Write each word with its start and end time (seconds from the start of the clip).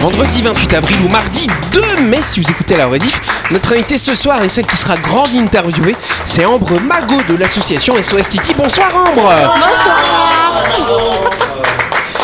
Vendredi 0.00 0.42
28 0.42 0.74
avril 0.74 0.96
ou 1.04 1.08
mardi 1.08 1.48
2 1.72 2.02
mai, 2.02 2.20
si 2.24 2.40
vous 2.40 2.48
écoutez 2.48 2.76
la 2.76 2.86
rediff, 2.86 3.20
notre 3.50 3.72
invitée 3.74 3.98
ce 3.98 4.14
soir 4.14 4.42
et 4.44 4.48
celle 4.48 4.66
qui 4.66 4.76
sera 4.76 4.94
grande 4.96 5.34
interviewée, 5.34 5.96
c'est 6.24 6.44
Ambre 6.44 6.80
Magot 6.80 7.20
de 7.28 7.36
l'association 7.36 8.00
SOS 8.00 8.28
Titi. 8.28 8.54
Bonsoir 8.54 8.90
Ambre. 8.94 9.32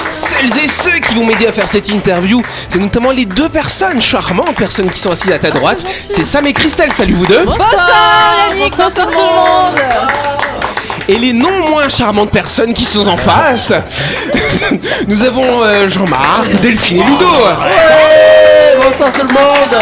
Celles 0.09 0.59
et 0.63 0.69
ceux 0.69 0.99
qui 1.01 1.17
vont 1.17 1.25
m'aider 1.25 1.49
à 1.49 1.53
faire 1.53 1.69
cette 1.69 1.89
interview, 1.89 2.43
c'est 2.69 2.79
notamment 2.79 3.11
les 3.11 3.25
deux 3.25 3.49
personnes 3.49 4.01
charmantes, 4.01 4.55
personnes 4.55 4.91
qui 4.91 5.01
sont 5.01 5.11
assises 5.11 5.33
à 5.33 5.41
ta 5.41 5.51
droite. 5.51 5.85
C'est 6.09 6.25
Sam 6.25 6.47
et 6.47 6.53
Christelle, 6.53 6.93
salut 6.93 7.15
vous 7.15 7.27
deux. 7.27 7.45
Bonsoir 7.45 8.37
Yannick, 8.51 8.71
bonsoir, 8.77 8.93
tout 8.93 9.01
le 9.11 9.17
monde 9.17 9.81
et 11.09 11.19
les 11.19 11.33
non 11.33 11.69
moins 11.71 11.89
charmantes 11.89 12.31
personnes 12.31 12.73
qui 12.75 12.85
sont 12.85 13.07
en 13.07 13.17
face. 13.17 13.73
Nous 15.09 15.25
avons 15.25 15.63
euh, 15.63 15.89
Jean-Marc, 15.89 16.61
Delphine 16.61 17.01
et 17.01 17.05
Ludo. 17.05 17.31
bonsoir 18.83 19.13
tout 19.13 19.27
le 19.27 19.33
monde 19.33 19.81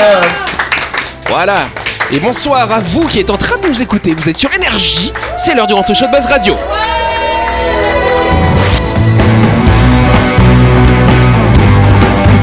Voilà. 1.29 1.69
Et 2.11 2.21
bonsoir 2.21 2.71
à 2.71 2.80
vous 2.80 3.07
qui 3.07 3.21
êtes 3.21 3.30
en 3.30 3.39
train 3.39 3.59
de 3.59 3.69
nous 3.69 3.83
écouter. 3.83 4.15
Vous 4.15 4.29
êtes 4.29 4.39
sur 4.39 4.53
Énergie. 4.53 5.13
C'est 5.37 5.55
l'heure 5.55 5.66
du 5.66 5.75
Ranto 5.75 5.95
Show 5.95 6.07
de 6.07 6.11
Buzz 6.13 6.27
Radio. 6.27 6.57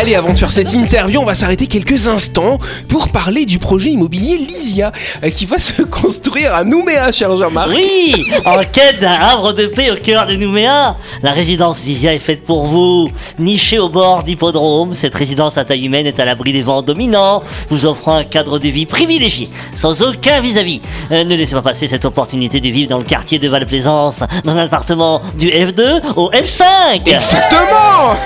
Allez, 0.00 0.14
avant 0.14 0.32
de 0.32 0.38
faire 0.38 0.50
cette 0.50 0.72
interview, 0.72 1.20
on 1.20 1.26
va 1.26 1.34
s'arrêter 1.34 1.66
quelques 1.66 2.06
instants 2.06 2.56
pour 2.88 3.08
parler 3.10 3.44
du 3.44 3.58
projet 3.58 3.90
immobilier 3.90 4.38
Lysia 4.38 4.92
euh, 5.22 5.28
qui 5.28 5.44
va 5.44 5.58
se 5.58 5.82
construire 6.00 6.54
à 6.54 6.64
Nouméa, 6.64 7.12
cher 7.12 7.36
Jean-Marc. 7.36 7.72
Oui, 7.74 8.24
en 8.46 8.64
quête 8.64 8.98
d'un 8.98 9.12
havre 9.12 9.52
de 9.52 9.66
paix 9.66 9.90
au 9.90 9.96
cœur 9.96 10.26
de 10.26 10.36
Nouméa. 10.36 10.96
La 11.22 11.32
résidence 11.32 11.84
Lysia 11.84 12.14
est 12.14 12.18
faite 12.18 12.44
pour 12.44 12.64
vous. 12.64 13.10
Nichée 13.38 13.78
au 13.78 13.90
bord 13.90 14.22
d'hippodrome, 14.22 14.94
cette 14.94 15.14
résidence 15.14 15.58
à 15.58 15.66
taille 15.66 15.84
humaine 15.84 16.06
est 16.06 16.18
à 16.18 16.24
l'abri 16.24 16.54
des 16.54 16.62
vents 16.62 16.80
dominants, 16.80 17.42
vous 17.68 17.84
offrant 17.84 18.14
un 18.14 18.24
cadre 18.24 18.58
de 18.58 18.68
vie 18.68 18.86
privilégié, 18.86 19.50
sans 19.76 20.00
aucun 20.00 20.40
vis-à-vis. 20.40 20.80
Euh, 21.12 21.24
ne 21.24 21.34
laissez 21.34 21.54
pas 21.54 21.60
passer 21.60 21.88
cette 21.88 22.06
opportunité 22.06 22.60
de 22.60 22.70
vivre 22.70 22.88
dans 22.88 22.98
le 22.98 23.04
quartier 23.04 23.38
de 23.38 23.50
Val-Plaisance, 23.50 24.20
dans 24.44 24.52
un 24.52 24.64
appartement 24.64 25.20
du 25.34 25.48
F2 25.48 26.00
au 26.16 26.30
F5. 26.30 27.02
Exactement 27.04 28.16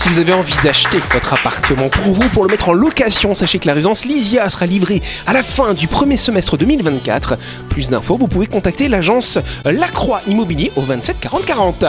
si 0.00 0.08
vous 0.08 0.18
avez 0.18 0.32
envie 0.32 0.56
d'acheter 0.64 0.98
votre 1.12 1.34
appartement 1.34 1.86
pour 1.90 2.14
vous, 2.14 2.26
pour 2.30 2.42
le 2.44 2.50
mettre 2.50 2.70
en 2.70 2.72
location, 2.72 3.34
sachez 3.34 3.58
que 3.58 3.66
la 3.66 3.74
résidence 3.74 4.06
Lysia 4.06 4.48
sera 4.48 4.64
livrée 4.64 5.02
à 5.26 5.34
la 5.34 5.42
fin 5.42 5.74
du 5.74 5.88
premier 5.88 6.16
semestre 6.16 6.56
2024. 6.56 7.36
Plus 7.68 7.90
d'infos, 7.90 8.16
vous 8.16 8.26
pouvez 8.26 8.46
contacter 8.46 8.88
l'agence 8.88 9.38
Lacroix 9.66 10.22
Immobilier 10.26 10.72
au 10.76 10.80
27 10.80 11.20
40 11.20 11.44
40. 11.44 11.84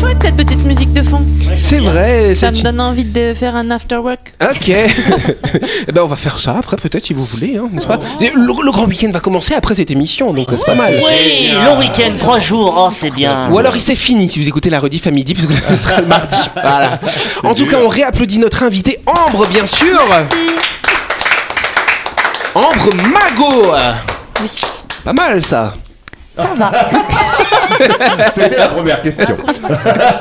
Chouette 0.00 0.16
cette 0.20 0.36
petite 0.36 0.64
musique 0.64 0.92
de 0.92 1.04
fond. 1.04 1.24
C'est 1.60 1.80
vrai. 1.80 2.34
Ça 2.34 2.50
me 2.50 2.62
donne 2.62 2.80
envie 2.80 3.04
de 3.04 3.34
faire 3.34 3.56
un 3.56 3.70
after 3.70 3.96
work. 3.96 4.34
Ok. 4.42 4.70
Eh 5.88 5.92
ben 5.92 6.02
on 6.02 6.06
va 6.06 6.16
faire 6.16 6.38
ça 6.38 6.56
après 6.58 6.76
peut-être 6.76 7.04
si 7.06 7.14
vous 7.14 7.24
voulez, 7.24 7.56
hein, 7.56 7.68
n'est-ce 7.72 7.86
pas 7.86 7.98
le, 8.20 8.64
le 8.64 8.70
grand 8.70 8.84
week-end 8.84 9.10
va 9.10 9.20
commencer 9.20 9.54
après 9.54 9.74
cette 9.74 9.90
émission, 9.90 10.32
donc 10.34 10.48
c'est 10.50 10.64
pas 10.66 10.74
mal. 10.74 10.94
Oui, 10.96 11.50
long 11.64 11.78
week-end, 11.78 12.12
trois 12.18 12.38
jours, 12.38 12.74
oh 12.76 12.90
c'est 12.94 13.10
bien. 13.10 13.48
Ou 13.50 13.58
alors 13.58 13.74
il 13.74 13.80
s'est 13.80 13.94
fini 13.94 14.28
si 14.28 14.38
vous 14.38 14.46
écoutez 14.48 14.68
la 14.68 14.80
rediff 14.80 15.06
à 15.06 15.10
midi 15.10 15.32
puisque 15.34 15.52
ce 15.54 15.76
sera 15.76 16.00
le 16.02 16.06
mardi. 16.06 16.36
Voilà. 16.54 17.00
En 17.44 17.54
tout 17.54 17.66
cas, 17.66 17.78
on 17.82 17.88
réapplaudit 17.88 18.38
notre 18.38 18.62
invité 18.62 18.98
Ambre, 19.06 19.46
bien 19.46 19.64
sûr. 19.64 19.98
Ambre 22.54 22.90
Magot. 23.10 23.72
Oui. 24.42 24.48
Pas 25.04 25.12
mal 25.12 25.42
ça. 25.42 25.74
Ça 26.36 26.50
va. 26.56 26.70
C'était 28.32 28.56
la 28.56 28.68
première 28.68 29.02
question. 29.02 29.34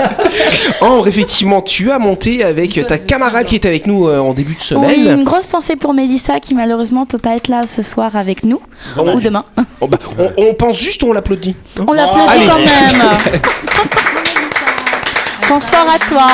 Ambre, 0.81 1.07
effectivement, 1.07 1.61
tu 1.61 1.91
as 1.91 1.99
monté 1.99 2.43
avec 2.43 2.85
ta 2.87 2.97
camarade 2.97 3.45
qui 3.47 3.55
était 3.55 3.67
avec 3.67 3.87
nous 3.87 4.07
euh, 4.07 4.19
en 4.19 4.33
début 4.33 4.53
de 4.53 4.59
Oui, 4.59 4.63
semaine. 4.65 5.19
une 5.19 5.23
grosse 5.23 5.45
pensée 5.45 5.75
pour 5.75 5.93
Mélissa 5.93 6.39
qui 6.39 6.53
malheureusement 6.53 7.05
peut 7.05 7.17
pas 7.17 7.35
être 7.35 7.47
là 7.47 7.63
ce 7.67 7.81
soir 7.81 8.15
avec 8.15 8.43
nous 8.43 8.61
Bon, 8.95 9.15
ou 9.15 9.19
demain. 9.19 9.43
Oh, 9.79 9.87
bah, 9.87 9.97
on, 10.17 10.31
on 10.37 10.53
pense 10.55 10.79
juste 10.81 11.03
ou 11.03 11.09
on 11.09 11.13
l'applaudit 11.13 11.55
hein 11.79 11.85
On 11.87 11.93
l'applaudit 11.93 12.47
quand 12.47 12.57
même. 12.57 13.41
Bonsoir 15.49 15.85
à 15.89 15.99
toi. 15.99 16.27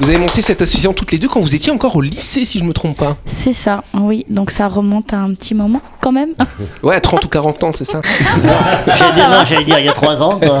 Vous 0.00 0.10
avez 0.10 0.18
monté 0.18 0.42
cette 0.42 0.60
association 0.60 0.92
toutes 0.92 1.10
les 1.12 1.18
deux 1.18 1.26
quand 1.28 1.40
vous 1.40 1.54
étiez 1.54 1.72
encore 1.72 1.96
au 1.96 2.02
lycée, 2.02 2.44
si 2.44 2.58
je 2.58 2.64
me 2.64 2.74
trompe 2.74 2.98
pas. 2.98 3.16
C'est 3.24 3.54
ça, 3.54 3.82
oui. 3.94 4.26
Donc 4.28 4.50
ça 4.50 4.68
remonte 4.68 5.12
à 5.14 5.16
un 5.16 5.32
petit 5.32 5.54
moment 5.54 5.80
quand 6.00 6.12
même. 6.12 6.34
Ouais, 6.82 7.00
30 7.00 7.24
ou 7.24 7.28
40 7.28 7.64
ans, 7.64 7.72
c'est 7.72 7.84
ça 7.86 8.00
J'allais 8.86 9.14
dire, 9.14 9.30
non, 9.30 9.44
j'allais 9.44 9.64
dire 9.64 9.78
il 9.78 9.86
y 9.86 9.88
a 9.88 9.92
trois 9.92 10.20
ans. 10.22 10.38
quoi. 10.38 10.58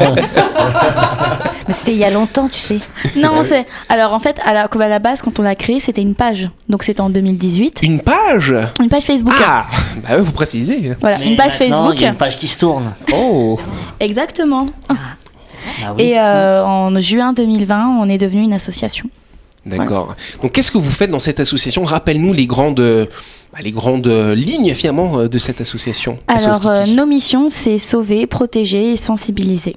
Mais 1.68 1.72
c'était 1.74 1.92
il 1.92 1.98
y 1.98 2.04
a 2.04 2.10
longtemps, 2.10 2.48
tu 2.48 2.58
sais. 2.58 2.78
Non, 3.16 3.42
c'est 3.42 3.66
alors 3.88 4.12
en 4.14 4.18
fait 4.20 4.40
à 4.44 4.54
la, 4.54 4.68
comme 4.68 4.82
à 4.82 4.88
la 4.88 4.98
base 4.98 5.20
quand 5.20 5.38
on 5.38 5.42
l'a 5.42 5.54
créé 5.54 5.80
c'était 5.80 6.00
une 6.02 6.14
page. 6.14 6.48
Donc 6.68 6.82
c'était 6.84 7.00
en 7.02 7.10
2018. 7.10 7.80
Une 7.82 8.00
page? 8.00 8.54
Une 8.80 8.88
page 8.88 9.02
Facebook. 9.04 9.34
Ah 9.44 9.66
Bah 10.02 10.16
ouais, 10.16 10.22
vous 10.22 10.32
précisez. 10.32 10.92
Voilà, 11.00 11.18
Mais 11.18 11.26
une 11.26 11.36
page 11.36 11.52
Facebook. 11.52 11.92
Il 11.96 12.02
y 12.02 12.06
a 12.06 12.08
une 12.10 12.16
page 12.16 12.38
qui 12.38 12.48
se 12.48 12.58
tourne. 12.58 12.92
Oh 13.12 13.58
Exactement. 14.00 14.66
Ah 14.88 14.94
oui. 15.96 16.04
Et 16.04 16.18
euh, 16.18 16.64
en 16.64 16.98
juin 17.00 17.32
2020, 17.32 17.98
on 18.00 18.08
est 18.08 18.18
devenu 18.18 18.42
une 18.42 18.52
association. 18.54 19.08
D'accord. 19.66 20.14
Donc 20.42 20.52
qu'est-ce 20.52 20.70
que 20.70 20.78
vous 20.78 20.90
faites 20.90 21.10
dans 21.10 21.20
cette 21.20 21.40
association? 21.40 21.84
Rappelle-nous 21.84 22.32
les 22.32 22.46
grandes, 22.46 22.80
bah, 23.52 23.58
les 23.62 23.72
grandes 23.72 24.06
lignes 24.34 24.72
finalement 24.74 25.18
euh, 25.18 25.28
de 25.28 25.38
cette 25.38 25.60
association. 25.60 26.18
Alors, 26.28 26.64
euh, 26.70 26.86
nos 26.86 27.04
missions, 27.06 27.48
c'est 27.50 27.78
sauver, 27.78 28.26
protéger 28.26 28.92
et 28.92 28.96
sensibiliser. 28.96 29.76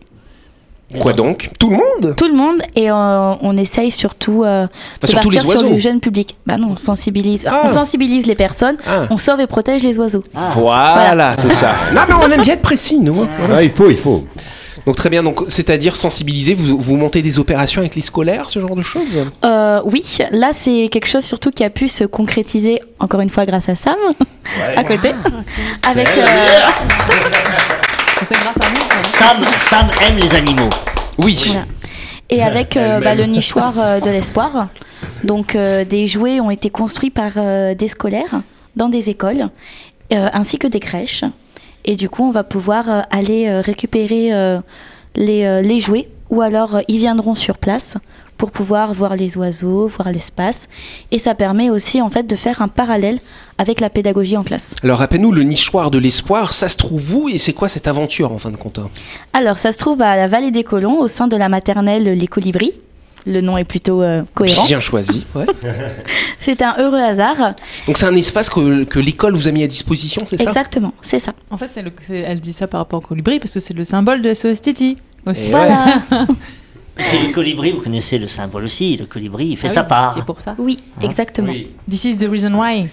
Quoi 1.00 1.14
donc? 1.14 1.52
Tout 1.60 1.70
le 1.70 1.78
monde? 1.78 2.16
Tout 2.16 2.28
le 2.28 2.34
monde 2.34 2.62
et 2.76 2.90
euh, 2.90 3.34
on 3.42 3.56
essaye 3.58 3.92
surtout 3.92 4.44
euh, 4.44 4.66
de 5.02 5.06
surtout 5.08 5.30
partir 5.30 5.52
les 5.52 5.58
sur 5.58 5.70
le 5.70 5.78
jeune 5.78 6.00
public. 6.00 6.36
Bah 6.48 6.58
non, 6.58 6.70
on 6.72 6.78
sensibilise, 6.78 7.46
Ah. 7.48 7.62
on 7.66 7.70
sensibilise 7.70 8.26
les 8.26 8.34
personnes, 8.34 8.78
Ah. 8.88 9.04
on 9.12 9.18
sauve 9.20 9.40
et 9.40 9.46
protège 9.46 9.84
les 9.84 10.00
oiseaux. 10.00 10.24
Voilà, 10.56 11.36
c'est 11.38 11.52
ça. 11.52 11.76
Non 11.94 12.02
mais 12.08 12.16
on 12.16 12.32
aime 12.32 12.42
bien 12.42 12.54
être 12.56 12.64
précis, 12.64 12.98
nous. 13.00 13.28
Ah, 13.54 13.62
il 13.62 13.70
faut, 13.70 13.90
il 13.92 13.98
faut. 13.98 14.26
Donc 14.90 14.96
très 14.96 15.12
bien, 15.12 15.22
donc 15.22 15.44
c'est-à-dire 15.50 15.96
sensibiliser, 15.96 16.56
vous, 16.56 16.76
vous 16.76 16.96
montez 16.96 17.22
des 17.22 17.38
opérations 17.38 17.82
avec 17.82 17.94
les 17.94 18.02
scolaires, 18.02 18.50
ce 18.50 18.60
genre 18.60 18.76
de 18.76 18.82
choses? 18.82 19.04
Euh, 19.46 19.82
oui, 19.86 20.04
là 20.32 20.50
c'est 20.52 20.90
quelque 20.92 21.06
chose 21.06 21.24
surtout 21.24 21.52
qui 21.52 21.64
a 21.64 21.70
pu 21.70 21.88
se 21.88 22.06
concrétiser 22.06 22.82
encore 22.98 23.22
une 23.22 23.30
fois 23.30 23.46
grâce 23.46 23.70
à 23.70 23.76
Sam 23.76 23.94
à 24.76 24.84
côté, 24.84 25.12
avec 25.88 26.08
euh, 26.08 26.22
C'est 28.26 28.40
grâce 28.40 28.58
à 28.58 28.70
nous. 28.72 29.04
Sam, 29.04 29.38
Sam 29.60 29.90
aime 30.08 30.18
les 30.18 30.34
animaux. 30.34 30.70
Oui. 31.24 31.40
Voilà. 31.46 31.66
et 32.32 32.42
avec 32.42 32.76
euh, 32.76 33.00
bah, 33.00 33.14
le 33.14 33.26
nichoir 33.26 33.76
euh, 33.78 34.00
de 34.00 34.10
l'espoir. 34.10 34.70
Donc 35.24 35.54
euh, 35.54 35.86
des 35.86 36.08
jouets 36.08 36.40
ont 36.40 36.50
été 36.50 36.72
construits 36.72 37.12
par 37.12 37.34
euh, 37.38 37.76
des 37.76 37.90
scolaires 37.90 38.42
dans 38.76 38.90
des 38.90 39.12
écoles 39.12 39.50
euh, 40.14 40.30
ainsi 40.34 40.58
que 40.58 40.66
des 40.66 40.80
crèches. 40.80 41.26
Et 41.86 41.96
du 41.96 42.10
coup, 42.10 42.24
on 42.24 42.32
va 42.32 42.44
pouvoir 42.44 42.90
euh, 42.90 43.02
aller 43.10 43.48
euh, 43.48 43.62
récupérer 43.62 44.34
euh, 44.34 44.60
les, 45.16 45.62
les 45.62 45.80
jouets 45.80 46.10
ou 46.30 46.42
alors 46.42 46.80
ils 46.88 47.00
viendront 47.00 47.34
sur 47.34 47.58
place 47.58 47.98
pour 48.38 48.52
pouvoir 48.52 48.94
voir 48.94 49.16
les 49.16 49.36
oiseaux, 49.38 49.88
voir 49.88 50.12
l'espace. 50.12 50.70
Et 51.12 51.20
ça 51.20 51.36
permet 51.36 51.70
aussi 51.70 52.02
en 52.02 52.10
fait 52.10 52.24
de 52.24 52.36
faire 52.36 52.62
un 52.62 52.68
parallèle 52.68 53.20
avec 53.58 53.82
la 53.82 53.90
pédagogie 53.90 54.38
en 54.38 54.44
classe. 54.44 54.76
Alors 54.84 55.00
rappelle-nous 55.00 55.32
le 55.32 55.44
nichoir 55.44 55.92
de 55.92 55.98
l'espoir, 55.98 56.54
ça 56.54 56.70
se 56.70 56.78
trouve 56.78 57.16
où 57.16 57.30
et 57.30 57.38
c'est 57.38 57.54
quoi 57.54 57.68
cette 57.68 57.88
aventure 57.88 58.32
en 58.32 58.38
fin 58.38 58.52
de 58.52 58.58
compte? 58.58 58.80
Alors, 59.34 59.58
ça 59.58 59.72
se 59.72 59.78
trouve 59.78 60.02
à 60.02 60.16
la 60.16 60.28
Vallée 60.28 60.52
des 60.52 60.64
Colons, 60.64 61.00
au 61.00 61.08
sein 61.08 61.28
de 61.28 61.36
la 61.36 61.50
maternelle 61.50 62.04
Les 62.04 62.28
Colibris. 62.28 62.74
Le 63.26 63.42
nom 63.42 63.58
est 63.58 63.64
plutôt 63.66 64.02
euh, 64.02 64.24
cohérent. 64.34 64.66
Bien 64.66 64.80
choisi. 64.80 65.26
ouais. 65.36 65.46
C'est 66.40 66.62
un 66.62 66.76
heureux 66.78 67.00
hasard. 67.00 67.54
Donc 67.86 67.98
c'est 67.98 68.06
un 68.06 68.16
espace 68.16 68.50
que, 68.50 68.84
que 68.86 69.00
l'école 69.00 69.36
vous 69.36 69.48
a 69.48 69.52
mis 69.52 69.64
à 69.64 69.68
disposition, 69.68 70.24
c'est 70.26 70.38
ça? 70.38 70.46
Exactement, 70.50 70.94
c'est 71.02 71.20
ça. 71.20 71.34
En 71.52 71.58
fait, 71.58 71.70
le- 71.82 71.92
elle 72.16 72.40
dit 72.40 72.54
ça 72.54 72.68
par 72.68 72.80
rapport 72.80 73.00
au 73.04 73.06
colibri 73.06 73.40
parce 73.40 73.54
que 73.54 73.60
c'est 73.60 73.74
le 73.74 73.84
symbole 73.84 74.22
de 74.22 74.34
SOS 74.34 74.62
Titi. 74.62 74.98
Aussi. 75.26 75.48
Et 75.48 75.50
Voilà. 75.52 76.02
Et 77.00 77.28
le 77.28 77.34
colibri, 77.34 77.72
vous 77.72 77.82
connaissez 77.82 78.18
le 78.18 78.28
symbole 78.28 78.66
aussi, 78.66 78.98
le 78.98 79.06
colibri, 79.06 79.48
il 79.48 79.58
fait 79.58 79.68
Ah 79.72 79.74
sa 79.76 79.82
oui, 79.82 79.88
part. 79.88 80.14
C'est 80.16 80.26
pour 80.26 80.40
ça. 80.42 80.56
Oui, 80.58 80.78
exactement. 81.02 81.54
This 81.90 82.04
is 82.06 82.18
the 82.18 82.28
reason 82.30 82.54
why. 82.54 82.88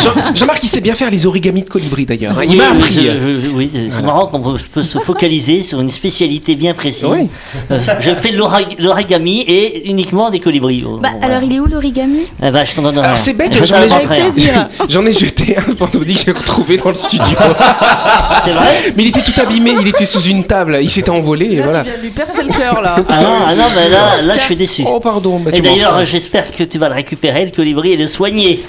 Jean- 0.00 0.34
Jean-Marc, 0.34 0.62
il 0.62 0.68
sait 0.68 0.80
bien 0.80 0.94
faire 0.94 1.10
les 1.10 1.26
origamis 1.26 1.62
de 1.62 1.68
colibri 1.68 2.06
d'ailleurs. 2.06 2.38
hein. 2.38 2.42
Il 2.44 2.50
Oui, 2.50 2.56
m'a 2.56 2.70
oui, 2.70 2.76
appris. 2.78 2.94
je- 2.94 3.00
je- 3.02 3.48
oui, 3.52 3.70
c'est 3.72 3.88
Voilà. 3.88 4.06
marrant 4.06 4.26
qu'on 4.28 4.40
peut- 4.72 4.82
se 4.82 4.98
focaliser 4.98 5.62
sur 5.62 5.80
une 5.80 5.90
spécialité 5.90 6.54
bien 6.54 6.74
précise. 6.74 7.04
Oui. 7.06 7.28
Euh, 7.70 7.80
je 8.00 8.14
fais 8.14 8.30
l'origami 8.32 9.40
et 9.46 9.88
uniquement 9.90 10.30
des 10.30 10.40
colibris. 10.40 10.84
Oh, 10.86 10.98
Bah, 11.02 11.10
bon, 11.12 11.22
alors, 11.26 11.42
il 11.42 11.52
est 11.54 11.60
où 11.60 11.66
l'origami? 11.66 12.20
Eh 12.42 12.50
ben, 12.50 12.64
je 12.64 12.74
t'en 12.74 12.82
donne 12.82 12.98
un. 12.98 13.02
Alors 13.02 13.16
c'est 13.16 13.34
bête, 13.34 13.52
Je 13.58 13.64
j'en 13.64 15.04
ai, 15.04 15.12
jeté 15.12 15.56
un 15.56 15.72
vendredi 15.74 16.14
que 16.14 16.20
j'ai 16.26 16.32
retrouvé 16.32 16.76
dans 16.76 16.88
le 16.90 16.94
studio. 16.94 17.24
C'est 18.44 18.52
vrai? 18.52 18.92
Mais 18.96 19.02
il 19.04 19.08
était 19.08 19.22
tout 19.22 19.38
abîmé, 19.40 19.72
il 19.80 19.88
était 19.88 20.04
sous 20.04 20.20
une 20.22 20.44
table, 20.44 20.78
il 20.82 20.90
s'était 20.90 21.10
envolé 21.10 21.46
et 21.52 21.60
voilà. 21.62 21.82
viens 21.82 21.96
de 21.96 22.02
lui 22.02 22.10
percer 22.10 22.42
le 22.42 22.48
cœur 22.52 22.80
là. 22.80 22.96
Ah 23.08 23.23
non, 23.24 23.36
ah 23.46 23.54
non, 23.54 23.64
mais 23.74 23.88
là, 23.88 24.22
là 24.22 24.34
je 24.34 24.40
suis 24.40 24.56
déçu. 24.56 24.84
Oh 24.86 25.00
pardon, 25.00 25.38
bah, 25.40 25.50
Et 25.54 25.60
d'ailleurs, 25.60 26.04
j'espère 26.04 26.50
que 26.50 26.64
tu 26.64 26.78
vas 26.78 26.88
le 26.88 26.94
récupérer, 26.94 27.44
le 27.44 27.50
colibri, 27.50 27.92
et 27.92 27.96
le 27.96 28.06
soigner 28.06 28.62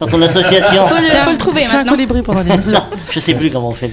dans 0.00 0.06
ton 0.06 0.20
association. 0.22 0.86
Faut 0.86 0.94
le, 0.94 1.10
faut 1.10 1.30
le 1.30 1.36
trouver 1.36 1.62
Je 1.62 1.68
fais 1.68 1.74
un 1.74 1.78
maintenant. 1.78 1.92
colibri 1.92 2.22
pendant 2.22 2.42
l'émission. 2.42 2.82
Je 3.10 3.20
sais 3.20 3.34
plus 3.34 3.50
comment 3.50 3.68
on 3.68 3.72
fait. 3.72 3.90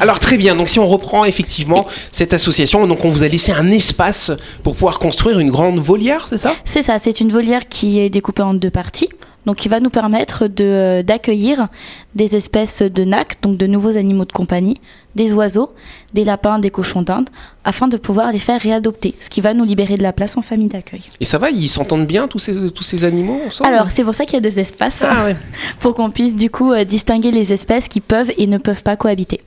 Alors 0.00 0.18
très 0.20 0.36
bien, 0.36 0.54
donc 0.54 0.68
si 0.68 0.78
on 0.78 0.86
reprend 0.88 1.24
effectivement 1.24 1.86
cette 2.12 2.34
association, 2.34 2.86
donc 2.86 3.04
on 3.04 3.10
vous 3.10 3.22
a 3.22 3.28
laissé 3.28 3.52
un 3.52 3.70
espace 3.70 4.32
pour 4.62 4.74
pouvoir 4.74 4.98
construire 4.98 5.38
une 5.38 5.50
grande 5.50 5.78
volière, 5.78 6.26
c'est 6.28 6.38
ça? 6.38 6.54
C'est 6.64 6.82
ça, 6.82 6.98
c'est 7.00 7.20
une 7.20 7.30
volière 7.30 7.68
qui 7.68 8.00
est 8.00 8.10
découpée 8.10 8.42
en 8.42 8.54
deux 8.54 8.70
parties. 8.70 9.08
Donc, 9.46 9.56
qui 9.56 9.68
va 9.68 9.78
nous 9.78 9.90
permettre 9.90 10.46
de, 10.46 10.64
euh, 10.64 11.02
d'accueillir 11.02 11.68
des 12.14 12.36
espèces 12.36 12.82
de 12.82 13.04
nacs, 13.04 13.36
donc 13.42 13.56
de 13.56 13.66
nouveaux 13.66 13.96
animaux 13.96 14.24
de 14.24 14.32
compagnie, 14.32 14.80
des 15.16 15.32
oiseaux, 15.32 15.72
des 16.12 16.24
lapins, 16.24 16.58
des 16.58 16.70
cochons 16.70 17.02
d'Inde, 17.02 17.28
afin 17.64 17.86
de 17.88 17.96
pouvoir 17.96 18.32
les 18.32 18.38
faire 18.38 18.60
réadopter, 18.60 19.14
ce 19.20 19.30
qui 19.30 19.40
va 19.40 19.54
nous 19.54 19.64
libérer 19.64 19.96
de 19.96 20.02
la 20.02 20.12
place 20.12 20.36
en 20.36 20.42
famille 20.42 20.68
d'accueil. 20.68 21.02
Et 21.20 21.24
ça 21.24 21.38
va, 21.38 21.50
ils 21.50 21.68
s'entendent 21.68 22.06
bien 22.06 22.26
tous 22.28 22.38
ces, 22.40 22.70
tous 22.70 22.82
ces 22.82 23.04
animaux 23.04 23.40
ensemble? 23.46 23.70
Alors, 23.72 23.86
c'est 23.92 24.02
pour 24.04 24.14
ça 24.14 24.24
qu'il 24.26 24.34
y 24.34 24.38
a 24.46 24.48
deux 24.50 24.58
espaces, 24.58 25.02
Ah 25.06 25.24
ouais. 25.24 25.36
pour 25.80 25.94
qu'on 25.94 26.10
puisse 26.10 26.34
du 26.34 26.50
coup 26.50 26.72
euh, 26.72 26.84
distinguer 26.84 27.30
les 27.30 27.52
espèces 27.52 27.88
qui 27.88 28.00
peuvent 28.00 28.32
et 28.38 28.46
ne 28.48 28.58
peuvent 28.58 28.82
pas 28.82 28.96
cohabiter. 28.96 29.40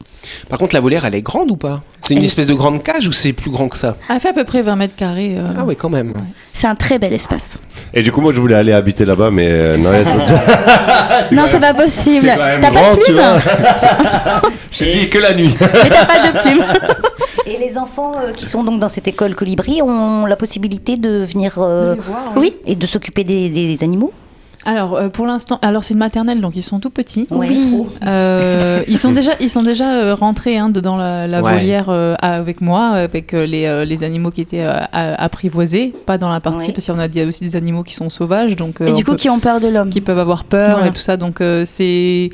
Par 0.49 0.57
contre, 0.57 0.73
la 0.75 0.81
volière, 0.81 1.05
elle 1.05 1.15
est 1.15 1.21
grande 1.21 1.51
ou 1.51 1.57
pas? 1.57 1.83
C'est 1.99 2.13
une 2.13 2.19
Elle 2.19 2.23
est- 2.23 2.27
espèce 2.27 2.47
de 2.47 2.53
grande 2.53 2.81
cage 2.83 3.07
ou 3.07 3.11
c'est 3.13 3.33
plus 3.33 3.51
grand 3.51 3.67
que 3.69 3.77
ça? 3.77 3.97
Elle 4.09 4.19
fait 4.19 4.29
à 4.29 4.33
peu 4.33 4.45
près 4.45 4.61
20 4.61 4.75
mètres 4.77 4.95
carrés. 4.95 5.35
euh. 5.37 5.47
Ah 5.57 5.65
ouais, 5.65 5.75
quand 5.75 5.89
même. 5.89 6.13
C'est 6.53 6.67
un 6.67 6.75
très 6.75 6.97
bel 6.97 7.13
espace. 7.13 7.57
Et 7.93 8.01
du 8.01 8.11
coup, 8.11 8.21
moi, 8.21 8.33
je 8.33 8.39
voulais 8.39 8.55
aller 8.55 8.71
habiter 8.73 9.05
là-bas, 9.05 9.29
mais 9.31 9.47
euh, 9.49 9.77
non, 9.77 9.91
non, 11.31 11.43
c'est 11.51 11.59
pas 11.59 11.73
possible. 11.73 12.29
Même 12.57 12.61
T'as 12.61 12.71
pas 12.71 12.81
grand, 12.81 12.95
de 12.95 12.99
tu 12.99 13.11
plume 13.11 13.17
vois. 13.17 14.51
Je 14.71 14.77
te 14.79 14.83
dis 14.91 15.09
que 15.09 15.17
la 15.19 15.33
nuit. 15.33 15.55
Mais 15.59 15.89
t'as 15.89 16.05
pas 16.05 16.27
de 16.27 16.39
plume 16.39 16.63
Et 17.45 17.57
les 17.57 17.77
enfants 17.77 18.13
euh, 18.19 18.33
qui 18.33 18.45
sont 18.45 18.63
donc 18.63 18.79
dans 18.79 18.89
cette 18.89 19.07
école 19.07 19.33
colibri 19.33 19.81
ont 19.81 20.25
la 20.25 20.35
possibilité 20.35 20.97
de 20.97 21.23
venir 21.23 21.55
euh, 21.59 21.91
De 21.91 21.95
les 21.95 22.01
voir, 22.01 22.33
Oui, 22.35 22.55
et 22.65 22.75
de 22.75 22.85
s'occuper 22.85 23.23
des, 23.23 23.49
des 23.49 23.83
animaux 23.83 24.11
Alors 24.65 24.95
euh, 24.95 25.07
pour 25.09 25.25
l'instant, 25.25 25.59
alors 25.61 25.83
c'est 25.83 25.93
une 25.93 25.99
maternelle 25.99 26.41
donc 26.41 26.55
ils 26.55 26.61
sont 26.63 26.79
tout 26.79 26.89
petits. 26.89 27.27
Ouais. 27.31 27.47
oui. 27.49 27.83
Euh, 28.05 28.83
ils 28.87 28.97
sont 28.97 29.11
déjà, 29.11 29.31
ils 29.39 29.49
sont 29.49 29.63
déjà 29.63 29.93
euh, 29.93 30.15
rentrés 30.15 30.57
hein, 30.57 30.69
dedans 30.69 30.97
la, 30.97 31.25
la 31.27 31.41
Ouais. 31.41 31.53
volière 31.59 31.85
euh, 31.89 32.15
avec 32.19 32.59
moi, 32.59 32.87
avec 32.89 33.33
euh, 33.33 33.45
les, 33.45 33.65
euh, 33.65 33.85
les 33.85 34.03
animaux 34.03 34.31
qui 34.31 34.41
étaient 34.41 34.63
euh, 34.65 34.81
apprivoisés, 35.17 35.93
pas 36.05 36.17
dans 36.17 36.29
la 36.29 36.39
partie 36.39 36.67
Oui. 36.67 36.73
parce 36.73 36.85
qu'il 36.85 36.93
y 36.93 36.97
en 36.97 36.99
a 36.99 37.05
il 37.05 37.15
y 37.15 37.21
a 37.21 37.25
aussi 37.25 37.43
des 37.43 37.55
animaux 37.55 37.83
qui 37.83 37.93
sont 37.93 38.09
sauvages, 38.09 38.55
donc 38.55 38.81
euh, 38.81 38.87
Et 38.87 38.93
du 38.93 39.05
coup, 39.05 39.11
peut- 39.11 39.17
qui 39.17 39.29
ont 39.29 39.39
peur 39.39 39.59
de 39.59 39.67
l'homme. 39.67 39.89
qui 39.89 40.01
peuvent 40.01 40.19
avoir 40.19 40.43
peur 40.43 40.71
Voilà. 40.77 40.87
et 40.87 40.91
tout 40.91 41.01
ça. 41.01 41.15
Donc 41.17 41.39
euh, 41.39 41.63
c'est 41.65 42.29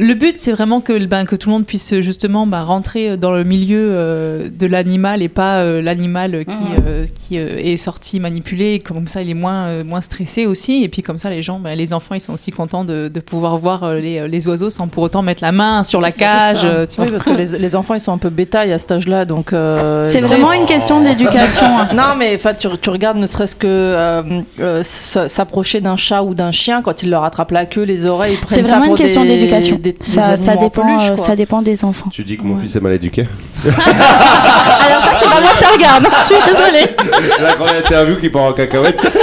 le 0.00 0.14
but, 0.14 0.36
c'est 0.38 0.52
vraiment 0.52 0.80
que, 0.80 1.04
ben, 1.06 1.24
que 1.24 1.34
tout 1.34 1.48
le 1.48 1.54
monde 1.54 1.66
puisse 1.66 1.92
justement 2.00 2.46
ben, 2.46 2.62
rentrer 2.62 3.16
dans 3.16 3.32
le 3.32 3.42
milieu 3.42 3.88
euh, 3.90 4.48
de 4.48 4.66
l'animal 4.68 5.22
et 5.22 5.28
pas 5.28 5.56
euh, 5.58 5.82
l'animal 5.82 6.44
qui, 6.44 6.52
euh, 6.86 7.04
qui 7.12 7.36
euh, 7.38 7.56
est 7.58 7.76
sorti 7.76 8.20
manipulé. 8.20 8.74
Et 8.74 8.78
Comme 8.78 9.08
ça, 9.08 9.22
il 9.22 9.28
est 9.30 9.34
moins, 9.34 9.64
euh, 9.66 9.82
moins 9.84 10.00
stressé 10.00 10.46
aussi. 10.46 10.84
Et 10.84 10.88
puis 10.88 11.02
comme 11.02 11.18
ça, 11.18 11.30
les 11.30 11.42
gens, 11.42 11.58
ben, 11.58 11.76
les 11.76 11.92
enfants, 11.92 12.14
ils 12.14 12.20
sont 12.20 12.32
aussi 12.32 12.52
contents 12.52 12.84
de, 12.84 13.08
de 13.12 13.20
pouvoir 13.20 13.56
voir 13.58 13.82
euh, 13.82 13.96
les, 13.98 14.28
les 14.28 14.46
oiseaux 14.46 14.70
sans 14.70 14.86
pour 14.86 15.02
autant 15.02 15.22
mettre 15.22 15.42
la 15.42 15.50
main 15.50 15.82
sur 15.82 16.00
la 16.00 16.12
cage. 16.12 16.60
ça. 16.60 16.66
euh, 16.66 16.86
tu 16.86 16.94
vois. 16.96 17.06
Oui, 17.06 17.10
parce 17.10 17.24
que 17.24 17.30
les, 17.30 17.58
les 17.58 17.74
enfants, 17.74 17.94
ils 17.94 18.00
sont 18.00 18.12
un 18.12 18.18
peu 18.18 18.30
bétail 18.30 18.72
à 18.72 18.78
cet 18.78 18.92
âge-là, 18.92 19.24
donc. 19.24 19.52
euh, 19.52 20.08
C'est 20.12 20.20
vraiment 20.20 20.52
une 20.52 20.66
question 20.66 21.02
d'éducation. 21.02 21.66
hein. 21.66 21.88
Non, 21.94 22.14
mais 22.16 22.36
enfin, 22.36 22.54
tu, 22.54 22.68
tu 22.80 22.90
regardes 22.90 23.16
ne 23.18 23.26
serait-ce 23.26 23.56
que 23.56 23.66
euh, 23.66 24.22
euh, 24.60 24.82
s'approcher 24.84 25.80
d'un 25.80 25.96
chat 25.96 26.22
ou 26.22 26.34
d'un 26.34 26.52
chien 26.52 26.82
quand 26.82 27.02
il 27.02 27.10
leur 27.10 27.24
attrape 27.24 27.50
la 27.50 27.66
queue, 27.66 27.82
les 27.82 28.06
oreilles, 28.06 28.38
C'est 28.46 28.64
ça 28.64 28.76
vraiment 28.78 28.92
une 28.92 28.96
question 28.96 29.24
d'éducation. 29.24 29.80
Des- 29.92 29.98
des 29.98 30.04
Ça, 30.04 30.36
ça, 30.36 30.56
dépend, 30.56 30.82
peluche, 30.82 31.10
euh, 31.10 31.16
quoi. 31.16 31.24
ça 31.24 31.36
dépend 31.36 31.62
des 31.62 31.84
enfants. 31.84 32.08
Tu 32.10 32.24
dis 32.24 32.36
que 32.36 32.42
mon 32.44 32.56
fils 32.56 32.74
est 32.76 32.80
mal 32.80 32.92
éduqué 32.92 33.26
Alors 33.66 35.02
ça, 35.02 35.10
c'est 35.20 35.28
pas 35.28 35.40
moi 35.40 35.50
ça 35.60 35.68
regarde. 35.68 36.06
Je 36.20 36.24
suis 36.26 36.44
désolée. 36.52 36.94
La 37.40 37.54
grande 37.54 37.70
interview 37.70 38.16
qui 38.16 38.28
part 38.28 38.42
en 38.42 38.52
cacahuète. 38.52 39.00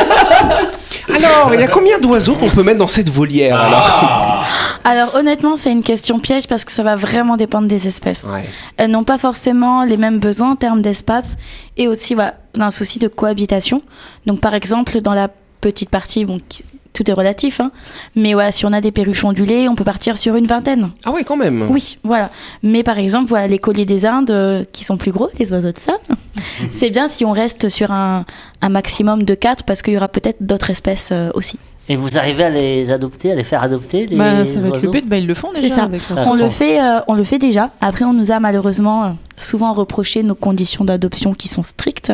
Alors, 1.18 1.54
il 1.54 1.60
y 1.60 1.64
a 1.64 1.68
combien 1.68 2.00
d'oiseaux 2.00 2.34
qu'on 2.34 2.50
peut 2.50 2.64
mettre 2.64 2.80
dans 2.80 2.88
cette 2.88 3.10
volière 3.10 3.60
alors 3.62 4.44
Alors 4.84 5.16
honnêtement, 5.16 5.56
c'est 5.56 5.72
une 5.72 5.84
question 5.84 6.20
piège 6.20 6.48
parce 6.48 6.66
que 6.66 6.72
ça 6.72 6.82
va 6.84 6.96
vraiment 6.96 7.38
dépendre 7.38 7.68
des 7.68 7.88
espèces. 7.88 8.26
Ouais. 8.32 8.44
Elles 8.78 8.90
n'ont 8.90 9.04
pas 9.04 9.18
forcément 9.20 9.84
les 9.84 9.98
mêmes 9.98 10.18
besoins 10.20 10.52
en 10.52 10.56
termes 10.56 10.82
d'espace 10.82 11.38
et 11.78 11.88
aussi 11.88 12.16
voilà, 12.16 12.34
d'un 12.56 12.72
souci 12.72 12.98
de 13.00 13.08
cohabitation. 13.08 13.82
Donc 14.26 14.40
par 14.42 14.56
exemple, 14.56 15.00
dans 15.02 15.14
la 15.14 15.30
petite 15.62 15.90
partie, 15.92 16.26
bon, 16.26 16.40
qui- 16.50 16.64
tout 16.96 17.08
est 17.10 17.14
relatif, 17.14 17.60
hein, 17.60 17.72
mais 18.16 18.34
voilà, 18.34 18.52
si 18.52 18.66
on 18.66 18.74
a 18.74 18.82
des 18.82 18.92
perruches 18.92 19.24
ondulées, 19.24 19.70
on 19.70 19.76
peut 19.76 19.84
partir 19.84 20.18
sur 20.18 20.36
une 20.36 20.48
vingtaine. 20.48 20.90
Ah 21.06 21.12
ouais, 21.12 21.24
quand 21.24 21.36
même. 21.38 21.68
Oui, 21.70 21.98
voilà. 22.04 22.32
Mais 22.64 22.82
par 22.82 22.98
exemple, 22.98 23.28
voilà, 23.30 23.48
les 23.48 23.60
colliers 23.60 23.86
des 23.86 24.06
Indes, 24.08 24.32
euh, 24.32 24.64
qui 24.72 24.84
sont 24.84 24.98
plus 24.98 25.12
gros, 25.12 25.30
les 25.38 25.52
oiseaux 25.52 25.72
de 25.72 25.78
sable, 25.78 26.20
c'est 26.72 26.90
bien 26.90 27.08
si 27.08 27.26
on 27.26 27.32
reste 27.34 27.70
sur 27.70 27.92
un, 27.92 28.26
un 28.62 28.70
maximum 28.70 29.24
de 29.24 29.36
4 29.36 29.64
parce 29.66 29.82
qu'il 29.84 29.94
y 29.94 29.98
aura 29.98 30.08
peut-être 30.08 30.38
d'autres 30.42 30.72
espèces 30.72 31.10
euh, 31.12 31.30
aussi. 31.36 31.60
Et 31.88 31.98
vous 31.98 32.18
arrivez 32.18 32.46
à 32.46 32.50
les 32.50 32.90
adopter, 32.92 33.32
à 33.32 33.36
les 33.36 33.44
faire 33.44 33.62
adopter 33.62 34.08
les 34.08 34.16
Ben, 34.16 34.44
ça 34.46 34.60
va 34.60 34.70
être 34.70 34.82
le 34.84 34.90
but. 34.90 35.08
Ben, 35.08 35.18
ils 35.18 35.28
le 35.28 35.36
font 35.36 35.50
C'est 35.54 35.62
déjà. 35.62 35.76
ça. 35.76 35.84
avec 35.84 36.02
On 36.26 36.34
le, 36.34 36.50
fait, 36.50 36.82
euh, 36.82 37.00
on 37.08 37.14
le 37.14 37.24
fait 37.24 37.38
déjà. 37.38 37.70
Après, 37.80 38.06
on 38.06 38.14
nous 38.14 38.32
a 38.32 38.40
malheureusement 38.40 39.16
souvent 39.38 39.72
reproché 39.74 40.24
nos 40.24 40.34
conditions 40.34 40.84
d'adoption 40.84 41.34
qui 41.36 41.48
sont 41.48 41.62
strictes. 41.64 42.12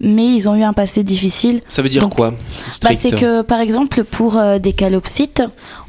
Mais 0.00 0.26
ils 0.26 0.48
ont 0.48 0.54
eu 0.54 0.62
un 0.62 0.72
passé 0.72 1.02
difficile. 1.04 1.60
Ça 1.68 1.82
veut 1.82 1.88
dire 1.88 2.02
Donc, 2.02 2.14
quoi 2.16 2.32
Bah, 2.82 2.90
c'est 2.98 3.10
que, 3.18 3.42
par 3.42 3.60
exemple, 3.60 4.04
pour 4.04 4.36
euh, 4.36 4.58
des 4.58 4.72
calopsites, 4.72 5.42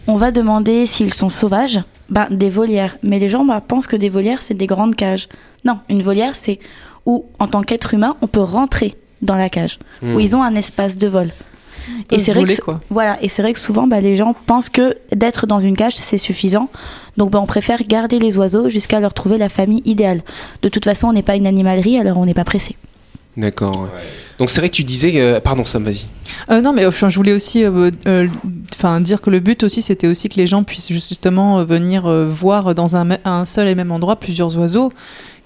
on 0.08 0.16
va 0.16 0.32
demander 0.32 0.86
s'ils 0.86 1.14
sont 1.14 1.30
sauvages, 1.30 1.82
ben, 2.10 2.28
des 2.30 2.50
volières. 2.50 2.98
Mais 3.04 3.20
les 3.20 3.30
gens 3.30 3.44
bah, 3.46 3.62
pensent 3.68 3.88
que 3.88 3.96
des 3.96 4.10
volières, 4.10 4.42
c'est 4.42 4.54
des 4.54 4.68
grandes 4.68 4.96
cages. 4.96 5.28
Non, 5.66 5.80
une 5.90 6.04
volière, 6.04 6.36
c'est 6.36 6.60
où, 7.06 7.26
en 7.40 7.48
tant 7.48 7.62
qu'être 7.62 7.94
humain, 7.94 8.16
on 8.22 8.28
peut 8.28 8.42
rentrer 8.42 8.96
dans 9.22 9.36
la 9.36 9.50
cage, 9.50 9.80
Hmm. 10.02 10.16
où 10.16 10.20
ils 10.20 10.36
ont 10.36 10.44
un 10.44 10.56
espace 10.56 10.98
de 10.98 11.08
vol. 11.08 11.32
Et 12.12 12.18
c'est 12.20 12.34
vrai, 12.34 12.44
que, 12.46 12.62
quoi. 12.62 12.82
voilà, 12.90 13.18
et 13.22 13.30
c'est 13.30 13.42
vrai 13.44 13.54
que 13.54 13.60
souvent, 13.60 13.86
bah, 13.88 14.00
les 14.02 14.16
gens 14.16 14.36
pensent 14.48 14.70
que 14.70 14.98
d'être 15.16 15.46
dans 15.46 15.60
une 15.60 15.76
cage, 15.76 15.96
c'est 15.96 16.18
suffisant. 16.18 16.70
Donc, 17.18 17.30
bah, 17.32 17.40
on 17.42 17.46
préfère 17.46 17.82
garder 17.88 18.18
les 18.20 18.38
oiseaux 18.38 18.70
jusqu'à 18.70 19.00
leur 19.00 19.14
trouver 19.14 19.38
la 19.38 19.50
famille 19.50 19.82
idéale. 19.86 20.22
De 20.64 20.70
toute 20.70 20.84
façon, 20.86 21.08
on 21.10 21.14
n'est 21.14 21.22
pas 21.24 21.36
une 21.36 21.46
animalerie, 21.48 22.00
alors 22.00 22.18
on 22.18 22.26
n'est 22.26 22.34
pas 22.34 22.44
pressé. 22.44 22.76
D'accord. 23.38 23.82
ouais. 23.82 23.90
Donc 24.40 24.50
c'est 24.50 24.62
vrai 24.62 24.70
que 24.70 24.76
tu 24.76 24.84
disais. 24.84 25.14
euh, 25.16 25.40
Pardon, 25.40 25.66
Sam, 25.66 25.84
vas-y. 25.84 26.06
Euh, 26.50 26.62
non, 26.62 26.74
mais 26.74 26.86
enfin, 26.86 27.10
je 27.10 27.16
voulais 27.18 27.34
aussi 27.34 27.64
euh, 27.64 27.92
euh, 28.08 28.28
enfin, 28.76 29.02
dire 29.02 29.22
que 29.22 29.30
le 29.30 29.40
but 29.40 29.64
aussi, 29.64 29.82
c'était 29.82 30.08
aussi 30.08 30.30
que 30.30 30.36
les 30.36 30.48
gens 30.48 30.64
puissent 30.64 30.92
justement 30.92 31.60
euh, 31.60 31.64
venir 31.66 32.06
euh, 32.06 32.28
voir 32.30 32.74
dans 32.76 32.96
un, 32.96 33.46
seul 33.46 33.68
et 33.68 33.76
même 33.76 33.92
endroit 33.92 34.16
plusieurs 34.18 34.58
oiseaux, 34.58 34.92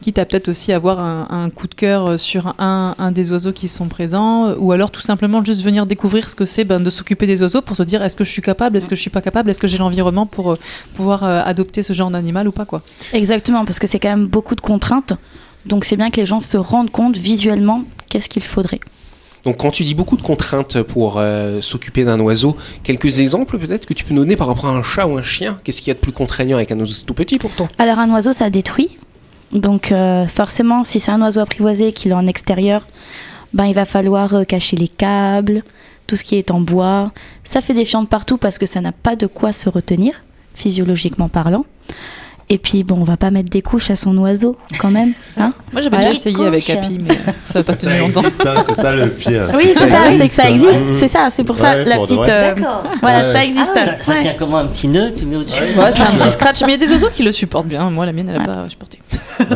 quitte 0.01 0.19
à 0.19 0.25
peut-être 0.25 0.49
aussi 0.49 0.71
avoir 0.71 0.99
un, 0.99 1.27
un 1.29 1.49
coup 1.49 1.67
de 1.67 1.73
cœur 1.75 2.19
sur 2.19 2.55
un, 2.59 2.95
un 2.97 3.11
des 3.11 3.31
oiseaux 3.31 3.51
qui 3.51 3.67
sont 3.67 3.87
présents, 3.87 4.53
ou 4.57 4.71
alors 4.71 4.91
tout 4.91 5.01
simplement 5.01 5.43
juste 5.43 5.61
venir 5.63 5.85
découvrir 5.85 6.29
ce 6.29 6.35
que 6.35 6.45
c'est 6.45 6.63
ben, 6.63 6.79
de 6.79 6.89
s'occuper 6.89 7.27
des 7.27 7.41
oiseaux 7.41 7.61
pour 7.61 7.75
se 7.75 7.83
dire 7.83 8.01
est-ce 8.03 8.15
que 8.15 8.23
je 8.23 8.31
suis 8.31 8.41
capable, 8.41 8.77
est-ce 8.77 8.87
que 8.87 8.95
je 8.95 9.01
suis 9.01 9.09
pas 9.09 9.21
capable, 9.21 9.49
est-ce 9.49 9.59
que 9.59 9.67
j'ai 9.67 9.77
l'environnement 9.77 10.25
pour 10.25 10.53
euh, 10.53 10.59
pouvoir 10.95 11.23
euh, 11.23 11.41
adopter 11.43 11.83
ce 11.83 11.93
genre 11.93 12.11
d'animal 12.11 12.47
ou 12.47 12.51
pas 12.51 12.65
quoi. 12.65 12.81
Exactement, 13.13 13.65
parce 13.65 13.79
que 13.79 13.87
c'est 13.87 13.99
quand 13.99 14.09
même 14.09 14.27
beaucoup 14.27 14.55
de 14.55 14.61
contraintes. 14.61 15.13
Donc, 15.65 15.85
c'est 15.85 15.97
bien 15.97 16.09
que 16.09 16.17
les 16.19 16.25
gens 16.25 16.39
se 16.39 16.57
rendent 16.57 16.91
compte 16.91 17.17
visuellement 17.17 17.83
qu'est-ce 18.09 18.29
qu'il 18.29 18.43
faudrait. 18.43 18.79
Donc 19.43 19.57
quand 19.57 19.71
tu 19.71 19.83
dis 19.83 19.95
beaucoup 19.95 20.17
de 20.17 20.21
contraintes 20.21 20.81
pour 20.83 21.15
euh, 21.17 21.61
s'occuper 21.61 22.03
d'un 22.03 22.19
oiseau, 22.19 22.57
quelques 22.83 23.19
exemples 23.19 23.57
peut-être 23.57 23.85
que 23.85 23.93
tu 23.93 24.03
peux 24.03 24.13
nous 24.13 24.21
donner 24.21 24.35
par 24.35 24.47
rapport 24.47 24.67
à 24.67 24.75
un 24.75 24.83
chat 24.83 25.07
ou 25.07 25.17
un 25.17 25.23
chien? 25.23 25.59
Qu'est-ce 25.63 25.79
qu'il 25.81 25.87
y 25.87 25.91
a 25.91 25.93
de 25.93 25.99
plus 25.99 26.11
contraignant 26.11 26.57
avec 26.57 26.71
un 26.71 26.79
oiseau? 26.79 27.05
Tout 27.05 27.13
petit 27.13 27.37
pourtant 27.37 27.69
Alors 27.77 27.99
un 27.99 28.09
oiseau, 28.11 28.33
ça 28.33 28.49
détruit. 28.49 28.97
Donc 29.53 29.91
euh, 29.91 30.27
forcément, 30.27 30.83
si 30.83 30.99
c'est 30.99 31.11
un 31.11 31.21
oiseau 31.21 31.39
apprivoisé 31.39 31.93
qu'il 31.93 32.11
est 32.11 32.15
en 32.15 32.27
extérieur, 32.27 32.85
ben, 33.53 33.65
il 33.65 33.73
va 33.73 33.85
falloir 33.85 34.35
euh, 34.35 34.43
cacher 34.43 34.75
les 34.75 34.89
câbles, 34.89 35.63
tout 36.05 36.15
ce 36.15 36.23
qui 36.23 36.35
est 36.35 36.51
en 36.51 36.59
bois. 36.59 37.11
Ça 37.45 37.61
fait 37.61 37.73
des 37.73 37.85
fientes 37.85 38.09
partout 38.09 38.37
parce 38.37 38.57
que 38.57 38.65
ça 38.65 38.81
n'a 38.81 38.91
pas 38.91 39.15
de 39.15 39.25
quoi 39.25 39.53
se 39.53 39.69
retenir, 39.69 40.21
physiologiquement 40.53 41.29
parlant. 41.29 41.65
Et 42.51 42.57
puis, 42.57 42.83
bon, 42.83 42.95
on 42.99 43.03
va 43.03 43.15
pas 43.15 43.29
mettre 43.29 43.49
des 43.51 43.61
couches 43.61 43.91
à 43.91 43.95
son 43.95 44.17
oiseau, 44.17 44.55
quand 44.79 44.89
même. 44.89 45.11
Hein 45.37 45.53
Moi 45.71 45.81
j'avais 45.83 45.89
Voilà. 45.97 46.05
déjà 46.09 46.17
essayé 46.17 46.47
avec 46.47 46.67
Happy, 46.71 46.97
mais 46.99 47.15
ça 47.45 47.59
va 47.59 47.63
pas 47.63 47.73
tenu 47.75 47.91
Ça 47.93 47.99
longtemps. 47.99 48.21
hein, 48.25 48.63
c'est 48.65 48.73
ça 48.73 48.91
le 48.91 49.07
pire. 49.09 49.43
oui, 49.55 49.71
c'est 49.77 49.87
ça, 49.87 49.97
c'est 50.17 50.27
que 50.27 50.33
ça 50.33 50.49
existe. 50.49 50.93
C'est 50.95 51.07
ça, 51.07 51.27
c'est 51.31 51.43
pour 51.43 51.57
ça 51.59 51.75
Ouais, 51.75 51.85
la 51.85 51.97
petite. 51.99 52.17
euh, 52.19 52.55
D'accord. 52.55 52.83
voilà, 53.01 53.27
Ouais. 53.27 53.33
ça 53.33 53.45
existe. 53.45 53.73
Ça, 53.75 53.85
ça 54.01 54.11
Ouais. 54.13 54.21
tient 54.23 54.33
comment 54.39 54.57
un 54.57 54.65
petit 54.65 54.87
nœud 54.87 55.13
tu 55.15 55.25
mets 55.25 55.35
au-dessus 55.35 55.61
Ouais, 55.77 55.91
c'est 55.91 56.01
un 56.01 56.07
petit 56.11 56.29
scratch, 56.31 56.61
mais 56.61 56.69
il 56.73 56.81
y 56.81 56.83
a 56.83 56.87
des 56.87 56.91
oiseaux 56.91 57.09
qui 57.13 57.21
le 57.21 57.31
supportent 57.31 57.67
bien. 57.67 57.87
Moi, 57.91 58.07
la 58.07 58.13
mienne, 58.13 58.29
elle 58.29 58.37
a 58.37 58.39
Ouais. 58.39 58.45
pas 58.45 58.67
supporté. 58.69 58.99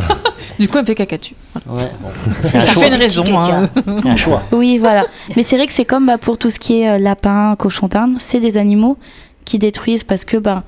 Du 0.60 0.68
coup, 0.68 0.76
elle 0.78 0.82
me 0.84 0.86
fait 0.88 0.94
caca 0.96 1.18
dessus. 1.18 1.34
Ouais, 1.66 1.82
bon. 2.00 2.10
C'est 2.44 2.58
un 2.58 2.62
Ça 2.62 2.74
fait 2.80 2.88
une 2.90 2.94
raison. 2.96 3.24
hein. 3.36 3.68
C'est 4.04 4.10
un 4.10 4.16
choix. 4.16 4.44
Oui, 4.52 4.78
voilà. 4.78 5.06
Mais 5.36 5.44
c'est 5.44 5.56
vrai 5.58 5.66
que 5.66 5.74
c'est 5.74 5.84
comme 5.86 6.06
bah, 6.06 6.20
pour 6.20 6.38
tout 6.38 6.52
ce 6.52 6.60
qui 6.60 6.82
est 6.82 6.90
euh, 6.92 6.98
lapin, 7.00 7.56
cochon 7.58 7.88
d'Inde, 7.88 8.18
c'est 8.20 8.40
des 8.40 8.58
animaux 8.58 8.98
qui 9.46 9.58
détruisent 9.58 10.04
parce 10.04 10.26
que 10.26 10.38
ben 10.38 10.64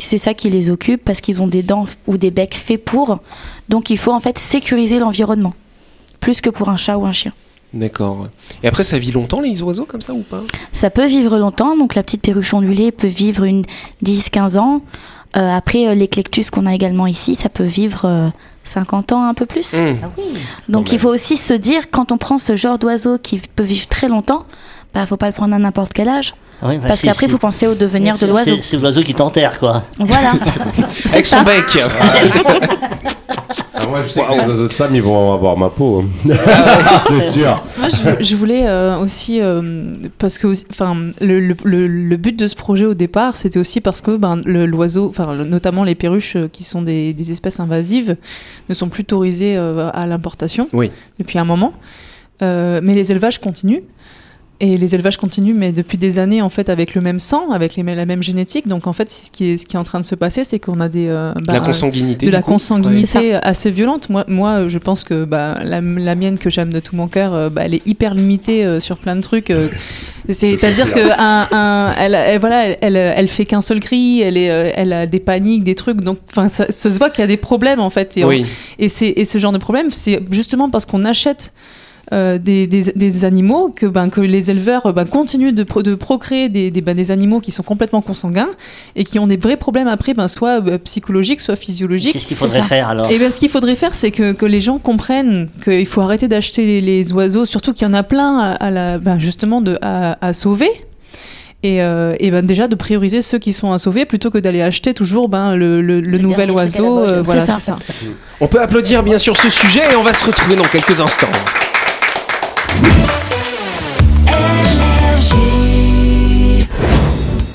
c'est 0.00 0.18
ça 0.18 0.34
qui 0.34 0.50
les 0.50 0.70
occupe, 0.70 1.04
parce 1.04 1.20
qu'ils 1.20 1.42
ont 1.42 1.46
des 1.46 1.62
dents 1.62 1.86
ou 2.06 2.16
des 2.16 2.30
becs 2.30 2.54
faits 2.54 2.84
pour. 2.84 3.20
Donc 3.68 3.90
il 3.90 3.98
faut 3.98 4.12
en 4.12 4.20
fait 4.20 4.38
sécuriser 4.38 4.98
l'environnement, 4.98 5.54
plus 6.20 6.40
que 6.40 6.50
pour 6.50 6.68
un 6.68 6.76
chat 6.76 6.96
ou 6.98 7.06
un 7.06 7.12
chien. 7.12 7.32
D'accord. 7.72 8.26
Et 8.62 8.68
après, 8.68 8.82
ça 8.82 8.98
vit 8.98 9.12
longtemps 9.12 9.40
les 9.40 9.62
oiseaux 9.62 9.84
comme 9.84 10.00
ça 10.00 10.12
ou 10.12 10.22
pas? 10.22 10.42
Ça 10.72 10.90
peut 10.90 11.06
vivre 11.06 11.38
longtemps, 11.38 11.76
donc 11.76 11.94
la 11.94 12.02
petite 12.02 12.22
perruche 12.22 12.52
ondulée 12.52 12.90
peut 12.90 13.06
vivre 13.06 13.44
une 13.44 13.64
10-15 14.04 14.58
ans. 14.58 14.82
Euh, 15.36 15.50
après, 15.50 15.86
euh, 15.86 15.94
l'éclectus 15.94 16.50
qu'on 16.50 16.66
a 16.66 16.74
également 16.74 17.06
ici, 17.06 17.36
ça 17.36 17.48
peut 17.48 17.64
vivre 17.64 18.04
euh, 18.04 18.28
50 18.64 19.12
ans, 19.12 19.28
un 19.28 19.34
peu 19.34 19.46
plus. 19.46 19.74
Hum. 19.74 19.96
Ah 20.02 20.10
oui. 20.18 20.24
Donc 20.68 20.90
il 20.92 20.98
faut 20.98 21.08
aussi 21.08 21.36
se 21.36 21.54
dire, 21.54 21.90
quand 21.90 22.10
on 22.10 22.18
prend 22.18 22.38
ce 22.38 22.56
genre 22.56 22.78
d'oiseau 22.78 23.18
qui 23.18 23.38
peut 23.38 23.62
vivre 23.62 23.86
très 23.86 24.08
longtemps, 24.08 24.46
bah 24.92 25.06
faut 25.06 25.16
pas 25.16 25.28
le 25.28 25.32
prendre 25.32 25.54
à 25.54 25.58
n'importe 25.58 25.92
quel 25.92 26.08
âge. 26.08 26.34
Oui, 26.62 26.76
bah, 26.78 26.88
Parce 26.88 27.00
c'est- 27.00 27.06
qu'après, 27.06 27.28
faut 27.28 27.38
penser 27.38 27.66
au 27.66 27.74
devenir 27.74 28.18
de 28.18 28.26
l'oiseau. 28.26 28.56
c'est- 28.60 28.76
l'oiseau 28.76 29.02
qui 29.02 29.14
t'enterre, 29.14 29.58
quoi. 29.58 29.84
Voilà. 29.98 30.32
Avec 31.12 31.24
son 31.26 31.42
bec. 31.42 31.78
Ah, 33.72 33.86
moi, 33.88 34.02
je 34.02 34.08
sais 34.08 34.20
que 34.20 34.32
les 34.32 34.46
oiseaux 34.46 34.66
de 34.68 34.72
Sam, 34.72 34.94
ils 34.94 35.02
vont 35.02 35.32
avoir 35.32 35.56
ma 35.56 35.68
peau. 35.70 36.04
hein. 36.28 36.34
c'est 37.08 37.22
sûr. 37.30 37.62
Moi, 37.78 37.88
je, 37.88 38.24
je 38.24 38.36
voulais 38.36 38.66
euh, 38.66 38.98
aussi, 38.98 39.40
euh, 39.40 39.94
parce 40.18 40.38
que, 40.38 40.52
enfin, 40.70 40.96
le, 41.20 41.40
le, 41.40 41.56
le, 41.64 41.86
le 41.86 42.16
but 42.16 42.36
de 42.38 42.46
ce 42.46 42.54
projet 42.54 42.84
au 42.84 42.94
départ, 42.94 43.36
c'était 43.36 43.58
aussi 43.58 43.80
parce 43.80 44.00
que 44.00 44.16
ben, 44.16 44.40
l'oiseau, 44.44 45.12
notamment 45.46 45.84
les 45.84 45.94
perruches, 45.94 46.36
euh, 46.36 46.48
qui 46.52 46.62
sont 46.64 46.82
des, 46.82 47.14
des 47.14 47.32
espèces 47.32 47.58
invasives, 47.60 48.16
ne 48.68 48.74
sont 48.74 48.88
plus 48.88 49.02
autorisées 49.02 49.56
euh, 49.56 49.90
à 49.94 50.06
l'importation 50.06 50.68
Oui. 50.72 50.90
depuis 51.18 51.38
un 51.38 51.44
moment. 51.44 51.72
Euh, 52.42 52.80
mais 52.82 52.94
les 52.94 53.10
élevages 53.12 53.38
continuent. 53.40 53.82
Et 54.62 54.76
les 54.76 54.94
élevages 54.94 55.16
continuent, 55.16 55.54
mais 55.54 55.72
depuis 55.72 55.96
des 55.96 56.18
années, 56.18 56.42
en 56.42 56.50
fait, 56.50 56.68
avec 56.68 56.94
le 56.94 57.00
même 57.00 57.18
sang, 57.18 57.50
avec 57.50 57.76
les, 57.76 57.82
la 57.82 58.04
même 58.04 58.22
génétique. 58.22 58.68
Donc, 58.68 58.86
en 58.86 58.92
fait, 58.92 59.08
ce 59.10 59.30
qui 59.30 59.52
est, 59.52 59.56
ce 59.56 59.64
qui 59.64 59.76
est 59.76 59.78
en 59.78 59.84
train 59.84 60.00
de 60.00 60.04
se 60.04 60.14
passer, 60.14 60.44
c'est 60.44 60.58
qu'on 60.58 60.80
a 60.80 60.90
des. 60.90 61.06
euh, 61.08 61.32
De 61.32 61.50
la 61.52 61.60
consanguinité. 61.60 62.26
de 62.26 62.30
la 62.30 62.42
coup. 62.42 62.50
consanguinité 62.52 63.34
assez 63.36 63.70
violente. 63.70 64.10
Moi, 64.10 64.24
moi, 64.28 64.68
je 64.68 64.76
pense 64.76 65.02
que 65.04 65.24
bah, 65.24 65.58
la, 65.64 65.80
la 65.80 66.14
mienne 66.14 66.36
que 66.36 66.50
j'aime 66.50 66.70
de 66.72 66.78
tout 66.80 66.94
mon 66.94 67.08
cœur, 67.08 67.32
euh, 67.32 67.48
bah, 67.48 67.62
elle 67.64 67.72
est 67.72 67.86
hyper 67.86 68.12
limitée 68.14 68.64
euh, 68.66 68.80
sur 68.80 68.98
plein 68.98 69.16
de 69.16 69.22
trucs. 69.22 69.48
euh. 69.50 69.68
C'est-à-dire 70.28 70.92
que 70.92 71.10
un, 71.18 71.48
un- 71.50 71.94
elle, 71.98 72.14
elle- 72.14 72.38
voilà, 72.38 72.66
elle, 72.82 72.96
elle, 72.96 73.28
fait 73.28 73.46
qu'un 73.46 73.62
seul 73.62 73.80
cri, 73.80 74.20
elle, 74.20 74.36
est, 74.36 74.44
elle 74.76 74.92
a 74.92 75.06
des 75.06 75.18
paniques, 75.20 75.64
des 75.64 75.74
trucs. 75.74 76.02
Donc, 76.02 76.18
enfin, 76.30 76.48
ça, 76.50 76.66
ça 76.68 76.90
se 76.90 76.98
voit 76.98 77.08
qu'il 77.08 77.20
y 77.20 77.24
a 77.24 77.26
des 77.28 77.38
problèmes 77.38 77.80
en 77.80 77.90
fait. 77.90 78.16
Et, 78.18 78.24
on- 78.24 78.28
Oui. 78.28 78.44
et, 78.78 78.90
c'est- 78.90 79.14
et 79.16 79.24
ce 79.24 79.38
genre 79.38 79.52
de 79.52 79.58
problème, 79.58 79.86
c'est 79.90 80.20
justement 80.30 80.68
parce 80.68 80.84
qu'on 80.84 81.02
achète 81.04 81.52
euh, 82.12 82.38
des, 82.38 82.66
des, 82.66 82.92
des 82.94 83.24
animaux 83.24 83.72
que, 83.74 83.86
ben, 83.86 84.08
que 84.10 84.20
les 84.20 84.50
éleveurs 84.50 84.92
ben, 84.92 85.04
continuent 85.04 85.52
de, 85.52 85.62
pro- 85.62 85.82
de 85.82 85.94
procréer 85.94 86.48
des, 86.48 86.70
des, 86.70 86.80
ben, 86.80 86.96
des 86.96 87.10
animaux 87.10 87.40
qui 87.40 87.52
sont 87.52 87.62
complètement 87.62 88.02
consanguins 88.02 88.48
et 88.96 89.04
qui 89.04 89.18
ont 89.18 89.26
des 89.26 89.36
vrais 89.36 89.56
problèmes 89.56 89.88
après, 89.88 90.14
ben, 90.14 90.26
soit 90.28 90.60
euh, 90.66 90.78
psychologiques, 90.78 91.40
soit 91.40 91.56
physiologiques. 91.56 92.12
Qu'est-ce 92.12 92.26
qu'il 92.26 92.36
faudrait 92.36 92.62
faire 92.62 92.88
alors? 92.88 93.10
Et 93.10 93.18
bien, 93.18 93.30
ce 93.30 93.38
qu'il 93.38 93.48
faudrait 93.50 93.76
faire, 93.76 93.94
c'est 93.94 94.10
que, 94.10 94.32
que 94.32 94.46
les 94.46 94.60
gens 94.60 94.78
comprennent 94.78 95.48
qu'il 95.64 95.86
faut 95.86 96.00
arrêter 96.00 96.26
d'acheter 96.28 96.66
les, 96.66 96.80
les 96.80 97.12
oiseaux, 97.12 97.44
surtout 97.44 97.72
qu'il 97.72 97.86
y 97.86 97.90
en 97.90 97.94
a 97.94 98.02
plein 98.02 98.38
à, 98.38 98.50
à 98.52 98.70
la, 98.70 98.98
ben, 98.98 99.18
justement 99.18 99.60
de, 99.60 99.78
à, 99.82 100.18
à 100.26 100.32
sauver. 100.32 100.70
Et, 101.62 101.82
euh, 101.82 102.16
et 102.20 102.30
ben 102.30 102.42
déjà 102.44 102.68
de 102.68 102.74
prioriser 102.74 103.20
ceux 103.20 103.38
qui 103.38 103.52
sont 103.52 103.70
à 103.70 103.78
sauver 103.78 104.06
plutôt 104.06 104.30
que 104.30 104.38
d'aller 104.38 104.62
acheter 104.62 104.94
toujours 104.94 105.28
ben, 105.28 105.54
le, 105.56 105.82
le- 105.82 106.00
le 106.00 106.16
nouvel 106.16 106.50
oiseau. 106.50 107.00
euh, 107.04 107.20
voilà, 107.22 107.42
ça. 107.44 107.78
On 108.40 108.46
peut 108.46 108.62
applaudir 108.62 109.02
bien 109.02 109.18
sûr 109.18 109.36
ce 109.36 109.50
sujet 109.50 109.82
et 109.92 109.94
on 109.96 110.02
va 110.02 110.14
se 110.14 110.24
retrouver 110.24 110.56
dans 110.56 110.64
quelques 110.64 111.02
instants. 111.02 111.28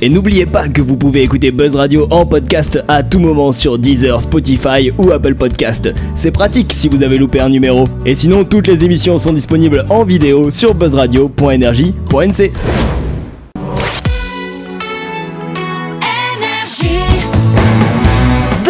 Et 0.06 0.10
n'oubliez 0.10 0.46
pas 0.46 0.68
que 0.68 0.84
vous 0.84 0.98
pouvez 0.98 1.24
écouter 1.24 1.50
Buzz 1.50 1.76
Radio 1.76 2.06
en 2.12 2.28
podcast 2.28 2.80
à 2.88 3.02
tout 3.02 3.20
moment 3.20 3.52
sur 3.52 3.80
Deezer, 3.80 4.22
Spotify 4.22 4.92
ou 5.00 5.12
Apple 5.12 5.34
Podcast. 5.34 5.92
C'est 6.14 6.30
pratique 6.30 6.72
si 6.74 6.90
vous 6.90 7.02
avez 7.02 7.18
loupé 7.18 7.40
un 7.40 7.50
numéro. 7.50 7.86
Et 8.06 8.14
sinon, 8.14 8.44
toutes 8.44 8.68
les 8.68 8.84
émissions 8.84 9.18
sont 9.18 9.34
disponibles 9.34 9.84
en 9.90 10.04
vidéo 10.04 10.52
sur 10.52 10.76
buzzradio.energie.nc. 10.76 12.52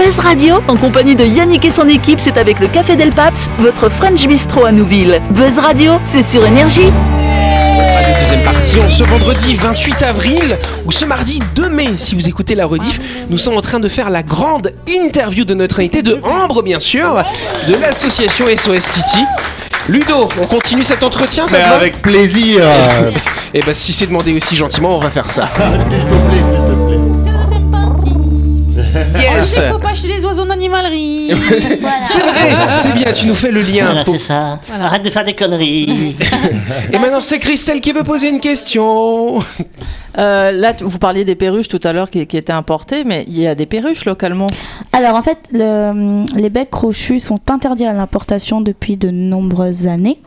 Buzz 0.05 0.19
Radio, 0.19 0.57
en 0.67 0.75
compagnie 0.77 1.15
de 1.15 1.25
Yannick 1.25 1.65
et 1.65 1.71
son 1.71 1.89
équipe, 1.89 2.19
c'est 2.19 2.37
avec 2.37 2.59
le 2.59 2.67
Café 2.67 2.95
Del 2.95 3.09
Paps, 3.09 3.49
votre 3.57 3.89
French 3.89 4.27
Bistro 4.27 4.63
à 4.63 4.71
Nouville. 4.71 5.19
Buzz 5.31 5.57
Radio, 5.57 5.93
c'est 6.03 6.21
sur 6.21 6.45
Énergie. 6.45 6.83
Buzz 6.83 7.89
Radio 7.89 8.13
deuxième 8.19 8.43
partie, 8.43 8.79
en 8.79 8.89
ce 8.91 9.03
vendredi 9.03 9.55
28 9.55 10.03
avril 10.03 10.59
ou 10.85 10.91
ce 10.91 11.05
mardi 11.05 11.39
2 11.55 11.69
mai, 11.69 11.89
si 11.97 12.13
vous 12.13 12.29
écoutez 12.29 12.53
la 12.53 12.67
rediff, 12.67 12.99
nous 13.31 13.39
sommes 13.39 13.57
en 13.57 13.61
train 13.61 13.79
de 13.79 13.87
faire 13.87 14.11
la 14.11 14.21
grande 14.21 14.73
interview 14.87 15.43
de 15.43 15.55
notre 15.55 15.79
invité, 15.79 16.03
de 16.03 16.19
Ambre 16.23 16.61
bien 16.61 16.77
sûr, 16.79 17.23
de 17.67 17.73
l'association 17.73 18.45
SOS 18.45 18.87
Titi. 18.91 19.25
Ludo, 19.89 20.29
on 20.39 20.45
continue 20.45 20.83
cet 20.83 21.03
entretien, 21.03 21.47
ça 21.47 21.57
Mais 21.57 21.63
te 21.63 21.69
va? 21.69 21.75
avec 21.77 22.01
plaisir. 22.03 22.61
Eh 23.55 23.61
ben 23.61 23.73
si 23.73 23.91
c'est 23.91 24.05
demandé 24.05 24.35
aussi 24.35 24.55
gentiment, 24.55 24.97
on 24.97 24.99
va 24.99 25.09
faire 25.09 25.31
ça. 25.31 25.49
Yes 29.19 29.61
Il 29.63 29.71
faut 29.71 29.79
pas 29.79 29.89
acheter 29.89 30.07
des 30.07 30.25
oiseaux 30.25 30.43
en 30.43 30.49
animalerie. 30.49 31.31
C'est 31.59 32.19
vrai, 32.19 32.77
c'est 32.77 32.93
bien, 32.93 33.11
tu 33.11 33.27
nous 33.27 33.35
fais 33.35 33.51
le 33.51 33.61
lien. 33.61 33.85
Voilà, 33.85 34.03
Pour- 34.03 34.13
c'est 34.15 34.19
ça. 34.27 34.59
Voilà. 34.67 34.85
Arrête 34.85 35.03
de 35.03 35.09
faire 35.09 35.23
des 35.25 35.33
conneries. 35.35 36.15
Et 36.93 36.99
maintenant 36.99 37.19
c'est 37.19 37.39
Christelle 37.39 37.81
qui 37.81 37.91
veut 37.93 38.03
poser 38.03 38.29
une 38.29 38.39
question. 38.39 39.39
Euh, 40.17 40.51
là, 40.51 40.73
vous 40.79 40.97
parliez 40.99 41.25
des 41.25 41.35
perruches 41.35 41.67
tout 41.67 41.79
à 41.83 41.91
l'heure 41.93 42.09
qui, 42.09 42.25
qui 42.27 42.37
étaient 42.37 42.53
importées, 42.53 43.03
mais 43.03 43.25
il 43.27 43.37
y 43.39 43.47
a 43.47 43.55
des 43.55 43.65
perruches 43.65 44.05
localement. 44.05 44.47
Alors 44.93 45.15
en 45.15 45.23
fait, 45.23 45.37
le- 45.51 46.25
les 46.37 46.49
becs 46.49 46.69
crochus 46.69 47.19
sont 47.19 47.39
interdits 47.49 47.85
à 47.85 47.93
l'importation 47.93 48.61
depuis 48.61 48.97
de 48.97 49.09
nombreuses 49.09 49.87
années. 49.87 50.19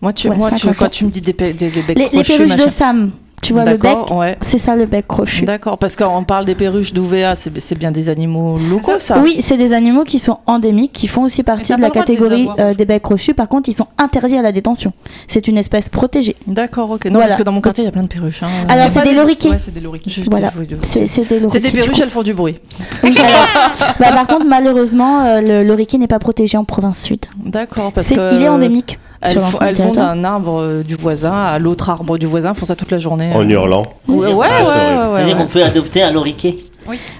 Moi, 0.00 0.12
tu, 0.12 0.28
Ouais, 0.28 0.36
moi 0.36 0.50
tu, 0.50 0.58
50 0.58 0.76
quand 0.76 0.88
tu 0.90 1.04
me 1.04 1.10
dis 1.10 1.20
des, 1.20 1.32
des, 1.32 1.52
des 1.52 1.68
becs 1.70 1.96
Les, 1.96 2.04
les 2.04 2.08
crochus, 2.10 2.32
perruches 2.38 2.56
de 2.56 2.62
machin- 2.64 2.68
Sam, 2.68 3.10
tu 3.42 3.52
vois 3.52 3.64
le 3.64 3.76
bec 3.76 4.10
ouais. 4.12 4.38
C'est 4.40 4.58
ça 4.58 4.76
le 4.76 4.86
bec 4.86 5.06
crochu. 5.08 5.44
D'accord, 5.44 5.76
parce 5.76 5.96
qu'on 5.96 6.22
parle 6.24 6.44
des 6.44 6.54
perruches 6.54 6.92
d'UVA, 6.92 7.34
c'est 7.36 7.74
bien 7.76 7.90
des 7.90 8.08
animaux 8.08 8.56
locaux, 8.58 8.98
ça 9.00 9.18
Oui, 9.18 9.38
c'est 9.40 9.56
des 9.56 9.72
animaux 9.72 10.04
qui 10.04 10.18
sont 10.20 10.38
endémiques, 10.46 10.92
qui 10.92 11.08
font 11.08 11.22
aussi 11.24 11.42
partie 11.42 11.74
de 11.74 11.80
la 11.80 11.88
le 11.88 11.92
droit 11.92 12.04
de 12.04 12.12
les 12.12 12.16
catégorie 12.16 12.48
euh, 12.60 12.72
des 12.72 12.84
becs 12.84 13.02
crochus. 13.02 13.34
Par 13.34 13.48
contre, 13.48 13.68
ils 13.68 13.76
sont 13.76 13.88
interdits 13.98 14.38
à 14.38 14.42
la 14.42 14.52
détention. 14.52 14.92
C'est 15.26 15.48
une 15.48 15.58
espèce 15.58 15.88
protégée. 15.88 16.36
D'accord, 16.46 16.90
ok. 16.92 17.06
Non, 17.06 17.12
Voilà. 17.14 17.26
parce 17.26 17.36
que 17.36 17.42
dans 17.42 17.52
mon 17.52 17.60
quartier, 17.60 17.82
il 17.82 17.86
y 17.86 17.88
a 17.88 17.92
plein 17.92 18.04
de 18.04 18.08
perruches. 18.08 18.42
hein. 18.44 18.48
Alors, 18.68 18.86
c'est 18.90 19.00
pas 19.00 19.06
des 19.06 19.14
loriquets. 19.14 19.50
Ouais, 19.50 19.58
c'est 19.58 19.74
des 19.74 19.80
loriquets. 19.80 20.10
Voilà. 20.30 20.52
C'est 20.82 21.28
des 21.28 21.60
des 21.60 21.70
perruches, 21.70 22.00
elles 22.00 22.10
font 22.10 22.22
du 22.22 22.34
bruit. 22.34 22.60
Oui, 23.02 23.18
alors, 23.18 23.46
bah, 23.98 24.12
par 24.12 24.26
contre, 24.28 24.46
malheureusement, 24.46 25.24
euh, 25.24 25.40
le 25.40 25.64
loriquet 25.64 25.98
n'est 25.98 26.06
pas 26.06 26.18
protégé 26.20 26.56
en 26.56 26.64
province 26.64 27.02
sud. 27.02 27.20
D'accord, 27.44 27.92
parce 27.92 28.08
que. 28.08 28.34
Il 28.34 28.42
est 28.42 28.48
endémique. 28.48 28.98
Elles, 29.22 29.40
font- 29.40 29.58
elles 29.60 29.76
vont 29.76 29.92
d'un 29.92 30.24
arbre 30.24 30.60
euh, 30.60 30.82
du 30.82 30.96
voisin 30.96 31.32
à 31.32 31.58
l'autre 31.58 31.88
arbre 31.90 32.18
du 32.18 32.26
voisin, 32.26 32.54
font 32.54 32.64
ça 32.66 32.74
toute 32.76 32.90
la 32.90 32.98
journée. 32.98 33.32
En 33.34 33.48
hurlant. 33.48 33.86
Ouais, 34.08 34.32
ouais, 34.32 34.46
Ah, 34.50 34.58
c'est 34.58 34.64
ouais, 34.64 34.68
ouais, 34.68 35.10
C'est-à-dire 35.14 35.36
qu'on 35.38 35.46
peut 35.46 35.62
adopter 35.64 36.02
un 36.02 36.10
loriquet? 36.10 36.56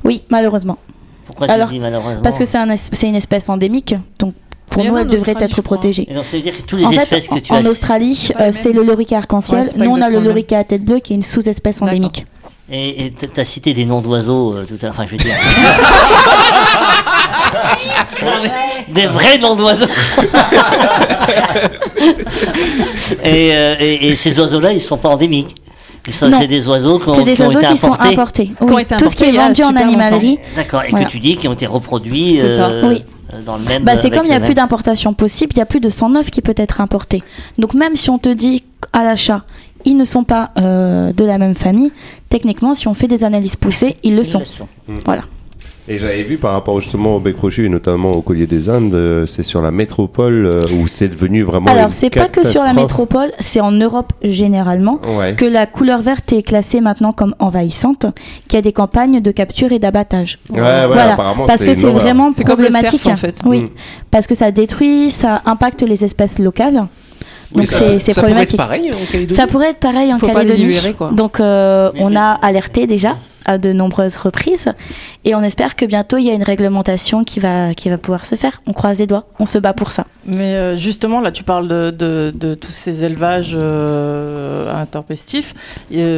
Oui, 0.04 0.22
malheureusement. 0.30 0.78
Pourquoi 1.24 1.48
Alors, 1.50 1.68
tu 1.68 1.74
dis 1.74 1.80
malheureusement? 1.80 2.20
Parce 2.22 2.38
que 2.38 2.44
c'est 2.44 2.58
un 2.58 2.68
es- 2.70 2.76
c'est 2.92 3.06
une 3.08 3.14
espèce 3.14 3.48
endémique. 3.48 3.94
Donc, 4.18 4.34
pour 4.68 4.82
nous, 4.84 4.96
a 4.96 5.02
elle 5.02 5.06
devrait 5.06 5.32
Australie, 5.32 5.44
être 5.52 5.62
protégée. 5.62 6.08
Donc 6.12 6.24
ça 6.26 6.36
veut 6.36 6.42
dire 6.42 6.56
que 6.56 6.62
toutes 6.62 6.80
les 6.80 6.86
En 6.86 6.90
fait, 6.90 6.96
espèces 6.96 7.28
que 7.28 7.38
tu 7.38 7.52
en, 7.52 7.56
as. 7.56 7.60
en 7.60 7.66
Australie, 7.66 8.30
euh, 8.40 8.50
c'est 8.52 8.70
mêmes. 8.70 8.78
le 8.78 8.84
loriquet 8.86 9.16
arc-en-ciel. 9.16 9.60
Ouais, 9.76 9.84
Nous, 9.86 9.90
on 9.92 10.00
a 10.00 10.10
le 10.10 10.18
loriquet 10.18 10.56
à 10.56 10.64
tête 10.64 10.84
bleue 10.84 10.98
qui 10.98 11.12
est 11.12 11.16
une 11.16 11.22
sous-espèce 11.22 11.80
endémique. 11.82 12.26
Et 12.70 13.12
tu 13.18 13.38
as 13.40 13.44
cité 13.44 13.74
des 13.74 13.84
noms 13.84 14.00
d'oiseaux 14.00 14.54
euh, 14.54 14.64
tout 14.66 14.74
à 14.80 14.86
l'heure. 14.86 14.94
Enfin, 14.94 15.04
je 15.06 15.10
veux 15.12 15.16
dire. 15.18 15.34
Des 18.88 19.06
vrais 19.06 19.38
noms 19.38 19.54
d'oiseaux. 19.54 19.86
et, 23.24 23.50
euh, 23.54 23.76
et, 23.78 24.08
et 24.08 24.16
ces 24.16 24.38
oiseaux-là, 24.40 24.72
ils 24.72 24.80
sont 24.80 24.96
pas 24.96 25.08
endémiques. 25.10 25.54
C'est 26.10 26.48
des 26.48 26.66
oiseaux 26.66 26.98
qui 26.98 27.08
ont, 27.10 27.14
C'est 27.14 27.22
des 27.22 27.34
qui 27.34 27.42
ont 27.42 27.46
oiseaux 27.46 27.60
été 27.60 27.68
qui 27.68 27.76
sont 27.78 27.92
importés. 28.00 28.52
ont 28.60 28.78
été 28.78 28.96
Tout 28.96 29.08
ce 29.08 29.14
qui 29.14 29.24
est 29.24 29.32
vendu 29.32 29.62
en 29.62 29.76
animalerie. 29.76 30.38
D'accord. 30.56 30.82
Et 30.82 30.90
Voilà. 30.90 31.06
que 31.06 31.10
tu 31.10 31.20
dis 31.20 31.36
qui 31.36 31.46
ont 31.46 31.52
été 31.52 31.66
reproduits 31.66 32.38
C'est 32.40 32.56
ça. 32.56 32.68
euh, 32.70 32.88
Oui. 32.88 33.04
euh, 33.32 33.40
dans 33.42 33.56
le 33.56 33.62
même. 33.62 33.84
Bah, 33.84 33.96
c'est 33.96 34.10
comme 34.10 34.24
il 34.24 34.30
n'y 34.30 34.34
a 34.34 34.40
plus 34.40 34.54
d'importation 34.54 35.14
possible, 35.14 35.52
il 35.54 35.58
y 35.58 35.62
a 35.62 35.66
plus 35.66 35.78
de 35.78 35.88
109 35.88 36.30
qui 36.32 36.42
peut 36.42 36.54
être 36.56 36.80
importé. 36.80 37.22
Donc 37.58 37.74
même 37.74 37.94
si 37.94 38.10
on 38.10 38.18
te 38.18 38.28
dit 38.28 38.64
à 38.92 39.04
l'achat, 39.04 39.44
ils 39.84 39.96
ne 39.96 40.04
sont 40.04 40.24
pas 40.24 40.50
euh, 40.58 41.12
de 41.12 41.24
la 41.24 41.38
même 41.38 41.54
famille, 41.54 41.92
techniquement, 42.30 42.74
si 42.74 42.88
on 42.88 42.94
fait 42.94 43.06
des 43.08 43.22
analyses 43.22 43.54
poussées, 43.56 43.96
ils 44.02 44.16
le 44.16 44.22
Ils 44.22 44.30
sont. 44.30 44.38
le 44.40 44.44
sont. 44.44 44.68
Voilà. 45.06 45.22
Et 45.88 45.98
j'avais 45.98 46.22
vu 46.22 46.36
par 46.38 46.52
rapport 46.52 46.80
justement 46.80 47.16
au 47.16 47.18
bec 47.18 47.36
crochu 47.36 47.64
et 47.66 47.68
notamment 47.68 48.12
au 48.12 48.22
collier 48.22 48.46
des 48.46 48.68
Indes, 48.68 48.94
euh, 48.94 49.26
c'est 49.26 49.42
sur 49.42 49.60
la 49.60 49.72
métropole 49.72 50.46
euh, 50.46 50.62
où 50.78 50.86
c'est 50.86 51.08
devenu 51.08 51.42
vraiment. 51.42 51.66
Alors, 51.66 51.90
c'est 51.90 52.08
pas 52.08 52.28
que 52.28 52.46
sur 52.46 52.62
la 52.62 52.72
métropole, 52.72 53.32
c'est 53.40 53.60
en 53.60 53.72
Europe 53.72 54.12
généralement 54.22 55.00
Ouais. 55.18 55.34
que 55.34 55.44
la 55.44 55.66
couleur 55.66 56.00
verte 56.00 56.32
est 56.32 56.42
classée 56.42 56.80
maintenant 56.80 57.12
comme 57.12 57.34
envahissante, 57.40 58.06
qu'il 58.46 58.56
y 58.56 58.58
a 58.58 58.62
des 58.62 58.72
campagnes 58.72 59.20
de 59.20 59.30
capture 59.32 59.72
et 59.72 59.80
d'abattage. 59.80 60.38
Ouais, 60.50 60.60
ouais, 60.60 60.86
Voilà, 60.86 61.14
apparemment, 61.14 61.46
parce 61.46 61.64
que 61.64 61.74
c'est 61.74 61.90
vraiment 61.90 62.30
C'est 62.32 62.44
comme 62.44 62.60
le 62.60 62.68
problématique. 62.68 63.02
cerf, 63.02 63.14
en 63.14 63.16
fait. 63.16 63.40
Oui, 63.44 63.62
Mm. 63.62 63.68
parce 64.12 64.28
que 64.28 64.36
ça 64.36 64.52
détruit, 64.52 65.10
ça 65.10 65.42
impacte 65.46 65.82
les 65.82 66.04
espèces 66.04 66.38
locales. 66.38 66.86
Donc 67.54 67.66
ça- 67.66 67.78
c'est 67.78 67.98
c'est 68.00 68.12
ça 68.12 68.22
pourrait 68.22 68.42
être 68.42 68.56
problématique. 68.56 68.56
pareil 68.56 68.92
en 68.92 69.12
Calédonie. 69.12 69.36
Ça 69.36 69.46
pourrait 69.46 69.70
être 69.70 69.78
pareil 69.80 70.12
en 70.12 70.18
Faut 70.18 70.26
Calédonie. 70.26 70.64
libérer, 70.66 70.92
quoi. 70.94 71.10
Donc 71.10 71.40
euh, 71.40 71.90
on 71.96 72.08
oui. 72.10 72.16
a 72.16 72.32
alerté 72.32 72.86
déjà 72.86 73.16
à 73.44 73.58
de 73.58 73.72
nombreuses 73.72 74.16
reprises 74.18 74.68
et 75.24 75.34
on 75.34 75.42
espère 75.42 75.74
que 75.74 75.84
bientôt 75.84 76.16
il 76.16 76.24
y 76.24 76.30
a 76.30 76.32
une 76.32 76.44
réglementation 76.44 77.24
qui 77.24 77.40
va 77.40 77.74
qui 77.74 77.90
va 77.90 77.98
pouvoir 77.98 78.24
se 78.24 78.36
faire. 78.36 78.62
On 78.68 78.72
croise 78.72 78.98
les 79.00 79.08
doigts, 79.08 79.24
on 79.40 79.46
se 79.46 79.58
bat 79.58 79.72
pour 79.72 79.90
ça. 79.90 80.06
Mais 80.24 80.54
euh, 80.54 80.76
justement, 80.76 81.20
là, 81.20 81.32
tu 81.32 81.42
parles 81.42 81.66
de, 81.66 81.90
de, 81.90 82.32
de 82.34 82.54
tous 82.54 82.70
ces 82.70 83.02
élevages 83.02 83.56
euh, 83.60 84.72
intempestifs. 84.80 85.54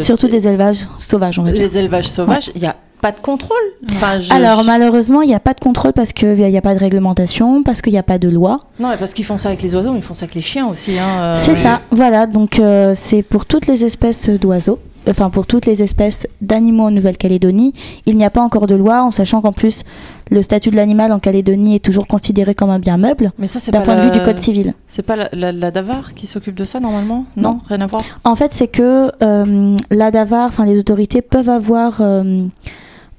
Surtout 0.02 0.28
des 0.28 0.46
élevages 0.48 0.86
sauvages, 0.98 1.38
on 1.38 1.42
va 1.44 1.52
dire. 1.52 1.64
les 1.64 1.78
élevages 1.78 2.08
sauvages, 2.08 2.50
il 2.54 2.60
n'y 2.60 2.66
a 2.66 2.76
pas 3.04 3.12
de 3.12 3.20
contrôle. 3.20 3.66
Enfin, 3.92 4.18
je- 4.18 4.32
Alors 4.32 4.62
je- 4.62 4.66
malheureusement, 4.66 5.20
il 5.20 5.28
n'y 5.28 5.34
a 5.34 5.40
pas 5.40 5.52
de 5.52 5.60
contrôle 5.60 5.92
parce 5.92 6.14
qu'il 6.14 6.32
n'y 6.36 6.56
a 6.56 6.62
pas 6.62 6.74
de 6.74 6.80
réglementation, 6.80 7.62
parce 7.62 7.82
qu'il 7.82 7.92
n'y 7.92 7.98
a 7.98 8.02
pas 8.02 8.16
de 8.18 8.28
loi. 8.30 8.60
Non, 8.80 8.88
mais 8.88 8.96
parce 8.96 9.12
qu'ils 9.12 9.26
font 9.26 9.36
ça 9.36 9.48
avec 9.50 9.60
les 9.60 9.74
oiseaux, 9.74 9.92
mais 9.92 9.98
ils 9.98 10.02
font 10.04 10.14
ça 10.14 10.24
avec 10.24 10.34
les 10.34 10.40
chiens 10.40 10.66
aussi. 10.68 10.92
Hein, 10.98 11.10
euh, 11.20 11.34
C'est 11.36 11.54
ça, 11.54 11.82
voilà. 11.90 12.26
Donc 12.26 12.58
euh, 12.58 12.94
c'est 12.96 13.22
pour 13.22 13.44
toutes 13.44 13.66
les 13.66 13.84
espèces 13.84 14.30
d'oiseaux, 14.30 14.78
enfin 15.06 15.28
pour 15.28 15.46
toutes 15.46 15.66
les 15.66 15.82
espèces 15.82 16.26
d'animaux 16.40 16.84
en 16.84 16.90
Nouvelle-Calédonie. 16.92 17.74
Il 18.06 18.16
n'y 18.16 18.24
a 18.24 18.30
pas 18.30 18.40
encore 18.40 18.66
de 18.66 18.74
loi, 18.74 19.02
en 19.02 19.10
sachant 19.10 19.42
qu'en 19.42 19.52
plus 19.52 19.82
le 20.30 20.40
statut 20.40 20.70
de 20.70 20.76
l'animal 20.76 21.12
en 21.12 21.18
Calédonie 21.18 21.74
est 21.74 21.84
toujours 21.84 22.06
considéré 22.06 22.54
comme 22.54 22.70
un 22.70 22.78
bien 22.78 22.96
meuble 22.96 23.30
Mais 23.38 23.46
ça, 23.46 23.60
c'est 23.60 23.70
d'un 23.70 23.82
point 23.82 23.96
de 23.96 24.00
vue 24.10 24.18
du 24.18 24.24
code 24.24 24.38
civil. 24.38 24.72
C'est 24.88 25.02
pas 25.02 25.16
la, 25.16 25.28
la, 25.34 25.52
la 25.52 25.70
Davar 25.70 26.14
qui 26.14 26.26
s'occupe 26.26 26.54
de 26.54 26.64
ça 26.64 26.80
normalement? 26.80 27.26
Non. 27.36 27.50
Non, 27.50 27.60
rien 27.68 27.82
à 27.82 27.86
voir. 27.86 28.02
En 28.24 28.34
fait, 28.34 28.54
c'est 28.54 28.68
que 28.68 29.12
euh, 29.22 29.76
la 29.90 30.10
DAVAR, 30.10 30.46
enfin 30.46 30.64
les 30.64 30.78
autorités 30.78 31.20
peuvent 31.20 31.50
avoir 31.50 31.98
euh, 32.00 32.46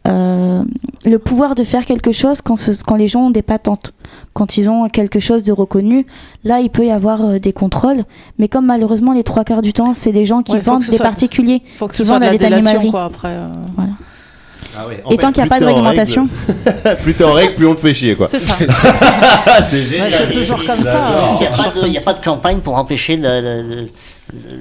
euh, 0.07 0.63
le 1.05 1.19
pouvoir 1.19 1.55
de 1.55 1.63
faire 1.63 1.85
quelque 1.85 2.11
chose 2.11 2.41
quand, 2.41 2.55
ce- 2.55 2.83
quand 2.83 2.95
les 2.95 3.07
gens 3.07 3.27
ont 3.27 3.29
des 3.31 3.41
patentes. 3.41 3.93
Quand 4.33 4.57
ils 4.57 4.69
ont 4.69 4.87
quelque 4.89 5.19
chose 5.19 5.43
de 5.43 5.51
reconnu, 5.51 6.05
là, 6.43 6.59
il 6.59 6.69
peut 6.69 6.85
y 6.85 6.91
avoir 6.91 7.23
euh, 7.23 7.39
des 7.39 7.53
contrôles. 7.53 8.03
Mais 8.37 8.47
comme 8.47 8.65
malheureusement, 8.65 9.13
les 9.13 9.23
trois 9.23 9.43
quarts 9.43 9.61
du 9.61 9.73
temps, 9.73 9.93
c'est 9.93 10.11
des 10.11 10.25
gens 10.25 10.41
qui 10.43 10.53
Ouais, 10.53 10.59
vendent 10.59 10.81
des 10.81 10.97
soit- 10.97 11.03
particuliers. 11.05 11.61
Faut 11.77 11.87
que 11.87 11.91
Qui 11.93 11.97
ce 11.99 12.03
soit 12.03 12.13
vendent 12.15 12.23
de 12.23 12.27
à 12.27 12.31
la 12.31 12.37
des 12.37 12.43
délation, 12.43 12.67
animaleries. 12.69 12.91
quoi, 12.91 13.03
après. 13.05 13.29
euh. 13.29 13.47
Ah 14.77 14.87
ouais. 14.87 15.01
En 15.05 15.11
Et 15.11 15.17
tant 15.17 15.31
qu'il 15.31 15.41
n'y 15.43 15.47
a 15.47 15.49
pas 15.49 15.59
de 15.59 15.65
réglementation, 15.65 16.27
règle- 16.85 16.97
plus 17.03 17.13
t'es 17.13 17.23
en 17.23 17.33
règle, 17.33 17.55
plus 17.55 17.67
on 17.67 17.75
te 17.75 17.79
fait 17.79 17.93
chier 17.93 18.15
quoi. 18.15 18.27
C'est 18.29 18.39
ça. 18.39 18.57
C'est 19.69 19.81
génial. 19.83 20.11
Ouais, 20.11 20.17
c'est 20.17 20.31
toujours 20.31 20.63
comme 20.65 20.83
ça. 20.83 20.99
J'adore. 21.39 21.85
Il 21.85 21.91
n'y 21.91 21.97
a, 21.97 22.01
pas 22.01 22.13
de- 22.13 22.19
a 22.19 22.21
pas 22.21 22.21
campagne 22.21 22.59
pour 22.59 22.75
empêcher 22.75 23.15
le, 23.15 23.41
le- 23.41 23.61
le- 23.61 23.87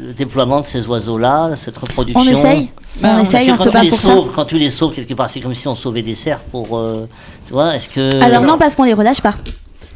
le 0.07 0.13
déploiement 0.13 0.61
de 0.61 0.67
ces 0.67 0.87
oiseaux-là, 0.87 1.51
cette 1.57 1.77
reproduction. 1.77 2.21
on 2.21 2.33
essaye. 2.33 2.71
Bah, 3.01 3.17
on 3.19 3.23
essaye, 3.23 3.51
on 3.51 3.57
se 3.57 3.69
bat 3.71 3.81
tu, 3.81 3.85
les 3.87 3.91
pour 3.91 3.99
ça. 3.99 4.09
sauves, 4.15 4.31
quand 4.35 4.45
tu 4.45 4.57
les 4.59 4.71
sauves 4.71 4.93
quelque 4.93 5.15
part, 5.15 5.29
c'est 5.29 5.41
comme 5.41 5.55
si 5.55 5.67
on 5.67 5.75
sauvait 5.75 6.03
des 6.03 6.15
cerfs 6.15 6.41
pour. 6.51 6.77
euh, 6.79 7.09
tu 7.47 7.53
vois, 7.53 7.75
est-ce 7.75 7.89
que. 7.89 8.23
Alors 8.23 8.43
non, 8.43 8.57
parce 8.59 8.77
qu'on 8.77 8.85
les 8.85 8.93
relâche 8.95 9.21
pas. 9.21 9.35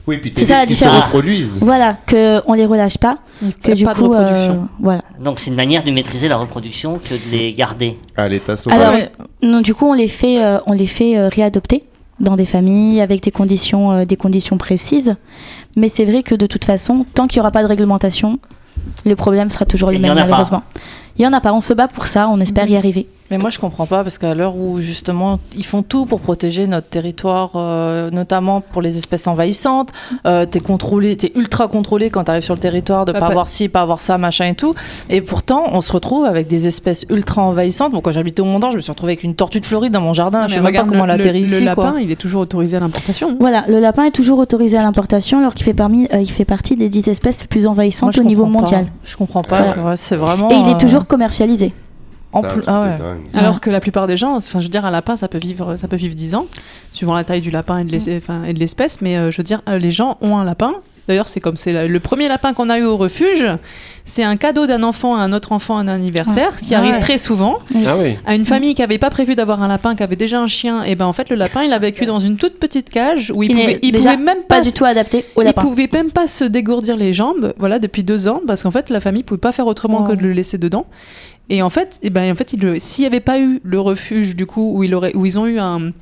Oui, 0.08 0.16
puis 0.18 0.32
C'est 0.36 0.46
ça, 0.46 0.56
la 0.58 0.66
qu'ils 0.66 0.74
se 0.76 0.84
différence. 0.84 1.04
reproduisent. 1.04 1.58
Voilà, 1.62 1.96
que 2.06 2.40
on 2.46 2.54
les 2.54 2.66
relâche 2.66 2.98
pas. 2.98 3.18
Que 3.62 3.72
a 3.72 3.74
du 3.74 3.84
pas 3.84 3.94
de 3.94 3.98
coup, 4.00 4.12
euh, 4.14 4.18
reproduction. 4.18 4.68
voilà. 4.80 5.02
Donc 5.20 5.38
c'est 5.38 5.50
une 5.50 5.56
manière 5.56 5.84
de 5.84 5.90
maîtriser 5.90 6.26
la 6.28 6.36
reproduction 6.38 6.92
que 6.94 7.14
de 7.14 7.30
les 7.30 7.52
garder. 7.54 7.98
À 8.16 8.26
l'état 8.28 8.56
sauvage. 8.56 8.80
Alors, 8.80 8.94
Ouais. 8.94 9.10
non, 9.42 9.60
du 9.60 9.74
coup, 9.74 9.86
on 9.86 9.92
les 9.92 10.08
fait, 10.08 10.42
euh, 10.42 10.58
on 10.66 10.72
les 10.72 10.86
fait 10.86 11.16
euh, 11.16 11.28
réadopter 11.28 11.84
dans 12.20 12.34
des 12.34 12.46
familles 12.46 13.00
avec 13.00 13.22
des 13.22 13.30
conditions, 13.30 13.92
euh, 13.92 14.04
des 14.04 14.16
conditions 14.16 14.56
précises. 14.58 15.14
Mais 15.76 15.88
c'est 15.88 16.04
vrai 16.04 16.22
que 16.24 16.34
de 16.34 16.46
toute 16.46 16.64
façon, 16.64 17.04
tant 17.14 17.26
qu'il 17.28 17.38
n'y 17.38 17.42
aura 17.42 17.50
pas 17.52 17.62
de 17.62 17.68
réglementation, 17.68 18.38
le 19.04 19.14
problème 19.14 19.50
sera 19.50 19.66
toujours 19.66 19.90
le 19.90 19.96
Il 19.96 20.00
y 20.00 20.02
même 20.02 20.12
en 20.12 20.16
a 20.16 20.20
pas. 20.22 20.26
malheureusement. 20.28 20.62
Il 21.18 21.22
y 21.24 21.26
en 21.28 21.32
a 21.32 21.40
pas. 21.40 21.52
On 21.52 21.60
se 21.60 21.74
bat 21.74 21.86
pour 21.86 22.06
ça. 22.06 22.28
On 22.28 22.40
espère 22.40 22.66
y 22.68 22.76
arriver. 22.76 23.06
Mais 23.30 23.38
moi, 23.38 23.50
je 23.50 23.58
comprends 23.58 23.86
pas 23.86 24.02
parce 24.02 24.16
qu'à 24.18 24.34
l'heure 24.34 24.56
où 24.56 24.80
justement 24.80 25.38
ils 25.56 25.64
font 25.66 25.82
tout 25.82 26.06
pour 26.06 26.20
protéger 26.20 26.66
notre 26.66 26.88
territoire, 26.88 27.50
euh, 27.56 28.10
notamment 28.10 28.60
pour 28.60 28.80
les 28.82 28.96
espèces 28.96 29.26
envahissantes, 29.26 29.90
euh, 30.26 30.46
t'es 30.46 30.60
contrôlé, 30.60 31.16
t'es 31.16 31.32
ultra 31.34 31.68
contrôlé 31.68 32.08
quand 32.10 32.24
t'arrives 32.24 32.42
sur 32.44 32.54
le 32.54 32.60
territoire 32.60 33.04
de 33.04 33.12
Bah, 33.12 33.20
pas 33.20 33.26
pas- 33.26 33.30
avoir 33.32 33.48
ci, 33.48 33.68
pas 33.68 33.82
avoir 33.82 34.00
ça, 34.00 34.16
machin 34.18 34.46
et 34.46 34.54
tout. 34.54 34.74
Et 35.10 35.20
pourtant, 35.20 35.64
on 35.72 35.80
se 35.80 35.92
retrouve 35.92 36.24
avec 36.24 36.48
des 36.48 36.66
espèces 36.66 37.04
ultra 37.10 37.42
envahissantes. 37.42 37.92
Bon, 37.92 38.00
quand 38.00 38.12
j'habitais 38.12 38.40
au 38.40 38.46
Mont 38.46 38.58
d'Or, 38.60 38.70
je 38.70 38.76
me 38.76 38.80
suis 38.80 38.90
retrouvée 38.92 39.12
avec 39.12 39.24
une 39.24 39.34
tortue 39.34 39.60
de 39.60 39.66
Floride 39.66 39.92
dans 39.92 40.00
mon 40.00 40.14
jardin. 40.14 40.42
je 40.48 40.54
sais 40.54 40.60
même 40.60 40.72
pas 40.72 40.84
comment 40.84 41.04
elle 41.04 41.16
le, 41.16 41.20
atterrit 41.20 41.40
le 41.40 41.46
ici, 41.46 41.64
lapin, 41.64 41.90
quoi. 41.92 42.00
il 42.00 42.10
est 42.10 42.16
toujours 42.16 42.40
autorisé 42.42 42.76
à 42.76 42.80
l'importation. 42.80 43.36
Voilà, 43.40 43.64
le 43.68 43.78
lapin 43.78 44.04
est 44.04 44.10
toujours 44.10 44.38
autorisé 44.38 44.78
à 44.78 44.82
l'importation 44.82 45.38
alors 45.38 45.54
qu'il 45.54 45.64
fait, 45.64 45.74
parmi, 45.74 46.06
euh, 46.14 46.20
il 46.20 46.30
fait 46.30 46.44
partie 46.44 46.76
des 46.76 46.88
10 46.88 47.08
espèces 47.08 47.42
les 47.42 47.46
plus 47.46 47.66
envahissantes 47.66 48.16
au 48.18 48.22
niveau 48.24 48.44
comprends 48.44 48.60
pas. 48.60 48.76
mondial. 48.76 48.86
Je 49.04 49.16
comprends 49.16 49.42
pas. 49.42 49.60
Ouais, 49.76 49.96
c'est 49.96 50.16
vraiment. 50.16 50.50
Et 50.50 50.54
il 50.54 50.66
euh, 50.66 50.70
est 50.72 50.78
toujours 50.80 51.06
commercialisé. 51.06 51.72
En 52.32 52.42
plus. 52.42 52.62
Ah 52.66 52.82
ouais. 52.82 52.98
dingue. 52.98 53.20
Alors 53.34 53.60
que 53.60 53.70
la 53.70 53.80
plupart 53.80 54.06
des 54.06 54.16
gens, 54.16 54.36
enfin, 54.36 54.60
je 54.60 54.64
veux 54.66 54.70
dire, 54.70 54.84
un 54.84 54.90
lapin, 54.90 55.16
ça 55.16 55.28
peut 55.28 55.38
vivre, 55.38 55.76
ça 55.76 55.88
peut 55.88 55.96
vivre 55.96 56.14
10 56.14 56.34
ans, 56.34 56.44
suivant 56.90 57.14
la 57.14 57.24
taille 57.24 57.40
du 57.40 57.50
lapin 57.50 57.78
et 57.78 57.84
de 57.84 57.90
de 57.90 58.58
l'espèce. 58.58 59.00
Mais 59.00 59.16
euh, 59.16 59.30
je 59.30 59.38
veux 59.38 59.44
dire, 59.44 59.62
euh, 59.68 59.78
les 59.78 59.90
gens 59.90 60.18
ont 60.20 60.36
un 60.36 60.44
lapin. 60.44 60.74
D'ailleurs, 61.08 61.28
c'est 61.28 61.40
comme 61.40 61.56
c'est 61.56 61.88
le 61.88 62.00
premier 62.00 62.28
lapin 62.28 62.52
qu'on 62.52 62.68
a 62.68 62.78
eu 62.78 62.84
au 62.84 62.98
refuge. 62.98 63.46
C'est 64.04 64.24
un 64.24 64.36
cadeau 64.36 64.66
d'un 64.66 64.82
enfant 64.82 65.16
à 65.16 65.20
un 65.20 65.32
autre 65.32 65.52
enfant 65.52 65.78
à 65.78 65.80
un 65.80 65.88
anniversaire, 65.88 66.58
ce 66.58 66.66
qui 66.66 66.74
Ah 66.74 66.78
arrive 66.78 66.96
ouais. 66.96 67.00
très 67.00 67.16
souvent. 67.16 67.60
Ah 67.86 67.96
oui. 67.98 68.18
À 68.26 68.34
une 68.34 68.44
famille 68.44 68.74
qui 68.74 68.82
avait 68.82 68.98
pas 68.98 69.08
prévu 69.08 69.34
d'avoir 69.34 69.62
un 69.62 69.68
lapin, 69.68 69.94
qui 69.96 70.02
avait 70.02 70.16
déjà 70.16 70.38
un 70.38 70.48
chien, 70.48 70.82
et 70.84 70.96
ben 70.96 71.06
en 71.06 71.14
fait 71.14 71.30
le 71.30 71.36
lapin 71.36 71.62
il 71.62 71.72
a 71.72 71.78
vécu 71.78 72.04
dans 72.04 72.18
une 72.18 72.36
toute 72.36 72.58
petite 72.58 72.90
cage 72.90 73.32
où 73.34 73.42
il 73.42 73.50
pouvait, 73.52 73.78
il 73.82 73.92
déjà 73.92 74.12
pouvait 74.12 74.22
même 74.22 74.42
Pas 74.46 74.56
pas, 74.56 74.60
du 74.60 74.72
tout 74.72 74.84
adapté 74.84 75.24
au 75.34 75.42
il 75.42 75.52
pouvait 75.54 75.88
même 75.90 76.10
pas 76.10 76.26
se 76.26 76.44
dégourdir 76.44 76.98
les 76.98 77.14
jambes, 77.14 77.54
voilà, 77.56 77.78
depuis 77.78 78.02
deux 78.02 78.28
ans, 78.28 78.42
parce 78.46 78.62
qu'en 78.62 78.70
fait 78.70 78.90
la 78.90 79.00
famille 79.00 79.22
pouvait 79.22 79.38
pas 79.38 79.52
faire 79.52 79.66
autrement 79.66 80.02
que 80.02 80.12
de 80.12 80.20
le 80.22 80.32
laisser 80.32 80.58
dedans. 80.58 80.84
Et 81.50 81.62
en 81.62 81.70
fait, 81.70 81.98
et 82.02 82.10
ben 82.10 82.30
en 82.30 82.34
fait, 82.34 82.54
s'il 82.78 83.04
y 83.04 83.06
avait 83.06 83.20
pas 83.20 83.40
eu 83.40 83.60
le 83.62 83.80
refuge 83.80 84.36
du 84.36 84.46
coup 84.46 84.72
où 84.74 84.84
il 84.84 84.94
aurait, 84.94 85.14
où 85.14 85.24
ils 85.24 85.38
ont 85.38 85.46
eu 85.46 85.58
un 85.58 85.92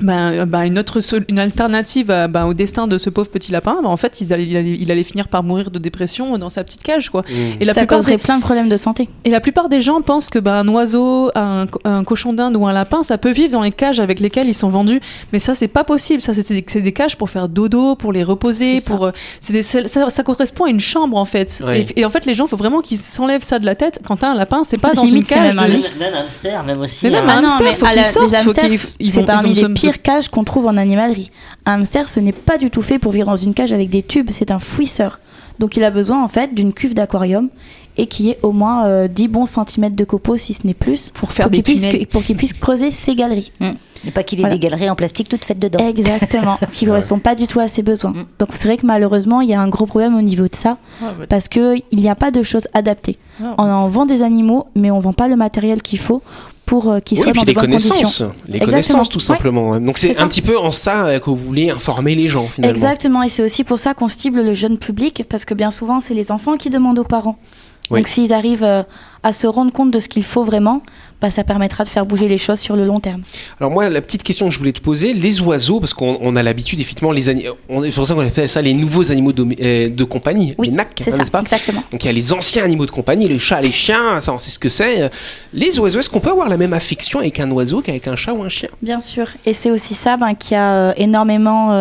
ben, 0.00 0.32
euh, 0.32 0.44
ben, 0.46 0.62
une 0.62 0.78
autre 0.78 1.00
une 1.28 1.38
alternative 1.38 2.10
à- 2.10 2.28
ben, 2.28 2.46
au 2.46 2.54
destin 2.54 2.86
de 2.86 2.98
ce 2.98 3.10
pauvre 3.10 3.28
petit 3.28 3.52
lapin, 3.52 3.76
ben, 3.82 3.88
en 3.88 3.96
fait 3.96 4.20
il 4.20 4.32
allait, 4.32 4.46
il, 4.46 4.56
allait, 4.56 4.76
il 4.78 4.90
allait 4.90 5.02
finir 5.04 5.28
par 5.28 5.42
mourir 5.42 5.70
de 5.70 5.78
dépression 5.78 6.38
dans 6.38 6.48
sa 6.50 6.64
petite 6.64 6.82
cage 6.82 7.10
quoi. 7.10 7.22
Et 7.60 7.64
la 7.64 7.74
ça 7.74 7.80
plupart 7.80 7.98
causerait 7.98 8.12
des- 8.16 8.22
plein 8.22 8.36
de 8.38 8.42
problèmes 8.42 8.68
de 8.68 8.76
santé. 8.76 9.08
et 9.24 9.30
la 9.30 9.40
plupart 9.40 9.68
des 9.68 9.80
gens 9.80 10.00
pensent 10.02 10.30
que 10.30 10.38
bah, 10.38 10.58
un 10.60 10.68
oiseau, 10.68 11.30
un, 11.34 11.66
un 11.84 12.04
cochon 12.04 12.32
d'Inde 12.32 12.56
ou 12.56 12.66
un 12.66 12.72
lapin, 12.72 13.02
ça 13.02 13.18
peut 13.18 13.30
vivre 13.32 13.52
dans 13.52 13.62
les 13.62 13.72
cages 13.72 14.00
avec 14.00 14.20
lesquelles 14.20 14.48
ils 14.48 14.54
sont 14.54 14.70
vendus. 14.70 15.00
Mais 15.32 15.38
ça, 15.38 15.54
c'est 15.54 15.68
pas 15.68 15.84
possible. 15.84 16.20
Ça, 16.20 16.34
c'est 16.34 16.42
c'est 16.42 16.54
des, 16.54 16.80
des 16.82 16.92
cages 16.92 17.16
pour 17.16 17.28
faire 17.30 17.48
dodo, 17.48 17.94
pour 17.96 18.12
les 18.12 18.24
reposer, 18.24 18.80
pour. 18.80 19.04
euh, 19.06 19.10
c'est 19.40 19.52
des- 19.52 19.62
ça, 19.62 20.08
ça 20.10 20.22
correspond 20.22 20.64
à 20.64 20.70
une 20.70 20.80
chambre 20.80 21.16
en 21.16 21.24
fait. 21.24 21.60
Et, 21.96 22.00
et 22.00 22.04
en 22.04 22.10
fait, 22.10 22.26
les 22.26 22.34
gens, 22.34 22.46
faut 22.46 22.56
vraiment 22.56 22.80
qu'ils 22.80 22.98
s'enlèvent 22.98 23.42
ça 23.42 23.58
de 23.58 23.66
la 23.66 23.74
tête. 23.74 24.00
Quand 24.06 24.16
t'as 24.16 24.30
un 24.30 24.34
lapin, 24.34 24.62
c'est 24.64 24.80
pas 24.80 24.92
dans 24.94 25.04
Limite, 25.04 25.22
une 25.22 25.26
c'est 25.26 25.34
cage. 25.34 25.54
même 25.54 25.58
un 25.58 25.68
de- 25.68 26.16
hamster, 26.24 26.64
même 26.64 26.80
aussi. 26.80 26.98
Mais 27.04 27.10
même 27.10 27.28
un 27.28 27.38
hamster, 27.44 27.76
faut 27.76 27.86
qu'ils 27.86 28.02
sortent, 28.04 28.28
c'est 29.12 29.22
parmi 29.24 29.54
les 29.54 29.68
pires 29.90 30.02
cages 30.02 30.28
qu'on 30.28 30.44
trouve 30.44 30.66
en 30.66 30.76
animalerie. 30.76 31.30
Un 31.66 31.80
hamster, 31.80 32.08
ce 32.08 32.20
n'est 32.20 32.32
pas 32.32 32.58
du 32.58 32.70
tout 32.70 32.82
fait 32.82 32.98
pour 32.98 33.12
vivre 33.12 33.26
dans 33.26 33.36
une 33.36 33.54
cage 33.54 33.72
avec 33.72 33.90
des 33.90 34.02
tubes, 34.02 34.30
c'est 34.30 34.50
un 34.52 34.58
fouisseur. 34.60 35.18
Donc 35.58 35.76
il 35.76 35.84
a 35.84 35.90
besoin 35.90 36.22
en 36.22 36.28
fait 36.28 36.54
d'une 36.54 36.72
cuve 36.72 36.94
d'aquarium 36.94 37.48
et 37.98 38.06
qui 38.06 38.30
est 38.30 38.38
au 38.42 38.52
moins 38.52 38.86
euh, 38.86 39.08
10 39.08 39.28
bons 39.28 39.46
centimètres 39.46 39.96
de 39.96 40.04
copeaux, 40.04 40.36
si 40.36 40.54
ce 40.54 40.66
n'est 40.66 40.74
plus, 40.74 41.10
Pour 41.10 41.32
faire 41.32 41.46
pour 41.46 41.50
des 41.50 41.62
qu'il 41.62 41.80
puisse, 41.80 42.06
pour 42.06 42.22
qu'il 42.22 42.36
puisse 42.36 42.52
creuser 42.54 42.92
ses 42.92 43.14
galeries. 43.16 43.52
Et 44.06 44.10
pas 44.12 44.22
qu'il 44.22 44.38
ait 44.38 44.42
Voilà. 44.42 44.54
des 44.56 44.60
galeries 44.60 44.88
en 44.88 44.94
plastique 44.94 45.28
toutes 45.28 45.44
faites 45.44 45.58
dedans. 45.58 45.86
Exactement, 45.86 46.56
qui 46.72 46.84
ne 46.86 46.90
correspond 46.90 47.18
pas 47.18 47.34
du 47.34 47.46
tout 47.46 47.60
à 47.60 47.68
ses 47.68 47.82
besoins. 47.82 48.12
Mm. 48.12 48.26
Donc 48.38 48.48
c'est 48.54 48.68
vrai 48.68 48.76
que 48.78 48.86
malheureusement, 48.86 49.40
il 49.42 49.50
y 49.50 49.54
a 49.54 49.60
un 49.60 49.68
gros 49.68 49.84
problème 49.86 50.16
au 50.16 50.22
niveau 50.22 50.44
de 50.44 50.54
ça, 50.54 50.78
Ouais, 51.02 51.08
bah, 51.18 51.26
parce 51.28 51.48
qu'il 51.48 51.82
n'y 51.92 52.08
a 52.08 52.14
pas 52.14 52.30
de 52.30 52.42
choses 52.42 52.66
adaptées. 52.72 53.18
non. 53.40 53.54
On 53.58 53.64
en 53.64 53.88
vend 53.88 54.06
des 54.06 54.22
animaux, 54.22 54.66
mais 54.76 54.90
on 54.90 55.00
vend 55.00 55.12
pas 55.12 55.28
le 55.28 55.36
matériel 55.36 55.82
qu'il 55.82 55.98
faut 55.98 56.22
pour 56.70 56.88
euh, 56.88 57.00
qu'ils 57.00 57.18
Oui, 57.18 57.24
soient 57.24 57.32
puis 57.32 57.40
dans 57.40 57.42
de 57.42 57.48
les 57.48 57.54
bonnes 57.54 57.64
conditions. 57.72 57.94
connaissances. 57.96 58.20
Les 58.20 58.28
Exactement. 58.58 58.66
connaissances, 58.70 59.08
tout 59.08 59.18
Ouais. 59.18 59.24
simplement. 59.24 59.80
Donc 59.80 59.98
c'est 59.98 60.14
ça. 60.14 60.22
un 60.22 60.28
petit 60.28 60.40
peu 60.40 60.56
en 60.56 60.70
ça 60.70 61.18
que 61.18 61.28
vous 61.28 61.34
voulez 61.36 61.68
informer 61.68 62.14
les 62.14 62.28
gens, 62.28 62.46
finalement. 62.46 62.72
Exactement, 62.76 63.22
et 63.24 63.28
c'est 63.28 63.42
aussi 63.42 63.64
pour 63.64 63.80
ça 63.80 63.92
qu'on 63.92 64.06
cible 64.06 64.40
le 64.40 64.54
jeune 64.54 64.78
public, 64.78 65.24
parce 65.28 65.44
que 65.44 65.52
bien 65.54 65.72
souvent, 65.72 65.98
c'est 65.98 66.14
les 66.14 66.30
enfants 66.30 66.56
qui 66.56 66.70
demandent 66.70 67.00
aux 67.00 67.04
parents. 67.04 67.38
Oui. 67.90 67.98
Donc 68.00 68.08
s'ils 68.08 68.32
arrivent 68.32 68.62
euh, 68.62 68.82
à 69.24 69.32
se 69.32 69.46
rendre 69.48 69.72
compte 69.72 69.90
de 69.90 69.98
ce 69.98 70.08
qu'il 70.08 70.22
faut 70.22 70.44
vraiment, 70.44 70.82
bah, 71.20 71.30
ça 71.30 71.42
permettra 71.44 71.82
de 71.84 71.88
faire 71.88 72.06
bouger 72.06 72.28
les 72.28 72.38
choses 72.38 72.60
sur 72.60 72.76
le 72.76 72.84
long 72.86 73.00
terme. 73.00 73.22
Alors 73.58 73.70
moi, 73.72 73.90
la 73.90 74.00
petite 74.00 74.22
question 74.22 74.46
que 74.48 74.54
je 74.54 74.58
voulais 74.58 74.72
te 74.72 74.80
poser, 74.80 75.12
les 75.12 75.40
oiseaux, 75.40 75.80
parce 75.80 75.92
qu'on 75.92 76.16
on 76.20 76.36
a 76.36 76.42
l'habitude, 76.42 76.80
effectivement, 76.80 77.10
les 77.10 77.28
ani- 77.28 77.46
on- 77.68 77.82
c'est 77.82 77.90
pour 77.90 78.06
ça 78.06 78.14
qu'on 78.14 78.20
appelle 78.26 78.48
ça 78.48 78.62
les 78.62 78.74
nouveaux 78.74 79.10
animaux 79.10 79.32
euh, 79.60 79.88
de 79.88 80.04
compagnie, 80.04 80.54
Oui, 80.56 80.68
les 80.68 80.72
NAC, 80.74 81.02
hein, 81.06 81.16
n'est-ce 81.18 81.30
pas? 81.32 81.40
exactement. 81.42 81.82
Donc 81.90 82.04
il 82.04 82.06
y 82.06 82.10
a 82.10 82.12
les 82.12 82.32
anciens 82.32 82.62
animaux 82.64 82.86
de 82.86 82.90
compagnie, 82.92 83.26
les 83.26 83.38
chats, 83.40 83.60
les 83.60 83.72
chiens, 83.72 84.20
ça 84.20 84.32
on 84.32 84.38
sait 84.38 84.50
ce 84.52 84.58
que 84.60 84.68
c'est. 84.68 85.10
Les 85.52 85.76
oiseaux, 85.80 85.98
est-ce 85.98 86.08
qu'on 86.10 86.20
peut 86.20 86.30
avoir 86.30 86.48
la 86.48 86.56
même 86.56 86.72
affection 86.72 87.18
avec 87.18 87.40
un 87.40 87.50
oiseau 87.50 87.80
qu'avec 87.82 88.06
un 88.06 88.14
chat 88.16 88.32
ou 88.32 88.42
un 88.44 88.48
chien? 88.48 88.68
Bien 88.82 89.00
sûr, 89.00 89.26
et 89.44 89.52
c'est 89.52 89.70
aussi 89.72 89.94
ça 89.94 90.16
ben, 90.16 90.34
qui 90.34 90.54
a 90.54 90.74
euh, 90.74 90.92
énormément 90.96 91.72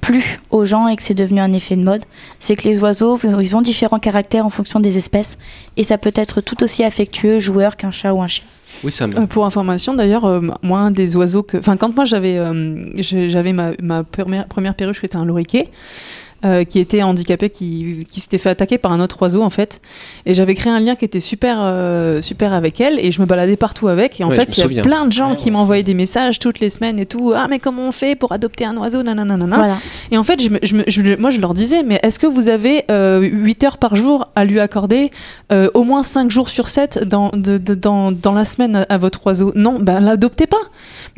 plu 0.00 0.38
aux 0.50 0.64
gens 0.64 0.88
et 0.88 0.96
que 0.96 1.02
c'est 1.02 1.14
devenu 1.14 1.40
un 1.40 1.52
effet 1.52 1.76
de 1.76 1.82
mode. 1.82 2.02
C'est 2.40 2.56
que 2.56 2.68
les 2.68 2.80
oiseaux, 2.80 3.18
ils 3.40 3.56
ont 3.56 3.62
différents 3.62 3.98
caractères 3.98 4.46
en 4.46 4.50
fonction 4.50 4.80
des 4.80 4.98
espèces, 4.98 5.38
et 5.76 5.84
ça 5.84 5.98
peut 5.98 6.12
être 6.14 6.40
tout 6.40 6.62
aussi 6.62 6.84
affectueux, 6.84 7.38
joueur 7.38 7.76
qu'un 7.76 7.90
chat 7.90 8.12
ou 8.12 8.22
un 8.22 8.28
chien. 8.28 8.44
Oui, 8.84 8.92
ça 8.92 9.06
me. 9.06 9.18
Euh, 9.18 9.26
pour 9.26 9.46
information, 9.46 9.94
d'ailleurs, 9.94 10.24
euh, 10.24 10.40
moi, 10.62 10.80
un 10.80 10.90
des 10.90 11.16
oiseaux 11.16 11.42
que. 11.42 11.56
Enfin, 11.56 11.76
quand 11.76 11.94
moi 11.94 12.04
j'avais 12.04 12.38
euh, 12.38 12.90
j'avais 13.00 13.52
ma, 13.52 13.72
ma 13.82 14.04
première, 14.04 14.46
première 14.46 14.74
perruche 14.74 15.00
qui 15.00 15.06
était 15.06 15.16
un 15.16 15.24
loriquet. 15.24 15.68
Euh, 16.44 16.64
qui 16.64 16.78
était 16.78 17.02
handicapé, 17.02 17.50
qui, 17.50 18.06
qui 18.10 18.20
s'était 18.20 18.38
fait 18.38 18.50
attaquer 18.50 18.78
par 18.78 18.92
un 18.92 19.00
autre 19.00 19.20
oiseau 19.22 19.42
en 19.42 19.50
fait, 19.50 19.80
et 20.26 20.34
j'avais 20.34 20.54
créé 20.54 20.72
un 20.72 20.78
lien 20.80 20.94
qui 20.96 21.04
était 21.04 21.20
super 21.20 21.58
euh, 21.60 22.22
super 22.22 22.52
avec 22.52 22.80
elle, 22.80 22.98
et 22.98 23.10
je 23.12 23.20
me 23.20 23.26
baladais 23.26 23.56
partout 23.56 23.88
avec, 23.88 24.20
et 24.20 24.24
en 24.24 24.28
Ouais, 24.28 24.36
fait 24.36 24.56
il 24.56 24.72
y 24.74 24.78
a 24.80 24.82
plein 24.82 25.04
de 25.06 25.12
gens 25.12 25.34
qui 25.34 25.50
m'envoyaient 25.50 25.82
des 25.82 25.94
messages 25.94 26.38
toutes 26.38 26.60
les 26.60 26.70
semaines 26.70 26.98
et 26.98 27.06
tout, 27.06 27.32
ah 27.34 27.46
mais 27.50 27.58
comment 27.58 27.82
on 27.88 27.92
fait 27.92 28.14
pour 28.14 28.32
adopter 28.32 28.64
un 28.64 28.76
oiseau, 28.76 29.02
nanana, 29.02 29.36
nanana. 29.36 29.56
Voilà. 29.56 29.76
Et 30.10 30.18
en 30.18 30.22
fait, 30.24 30.40
je 30.42 30.50
me- 30.50 30.58
je 30.62 30.74
me- 30.76 30.84
je- 30.86 31.16
moi, 31.18 31.30
je 31.30 31.40
leur 31.40 31.54
disais, 31.54 31.82
mais 31.82 31.98
est-ce 32.02 32.18
que 32.18 32.26
vous 32.26 32.48
avez 32.48 32.84
euh, 32.90 33.20
8 33.20 33.64
heures 33.64 33.78
par 33.78 33.96
jour 33.96 34.28
à 34.36 34.44
lui 34.44 34.60
accorder 34.60 35.10
euh, 35.52 35.68
au 35.74 35.82
moins 35.84 36.02
5 36.02 36.30
jours 36.30 36.50
sur 36.50 36.68
7 36.68 37.00
dans, 37.04 37.30
de- 37.34 37.58
de- 37.58 37.74
dans, 37.74 38.12
dans 38.12 38.32
la 38.32 38.44
semaine 38.44 38.76
à, 38.76 38.82
à 38.88 38.98
votre 38.98 39.26
oiseau? 39.26 39.52
Non, 39.56 39.78
ben 39.80 40.00
l'adoptez 40.00 40.46
pas. 40.46 40.56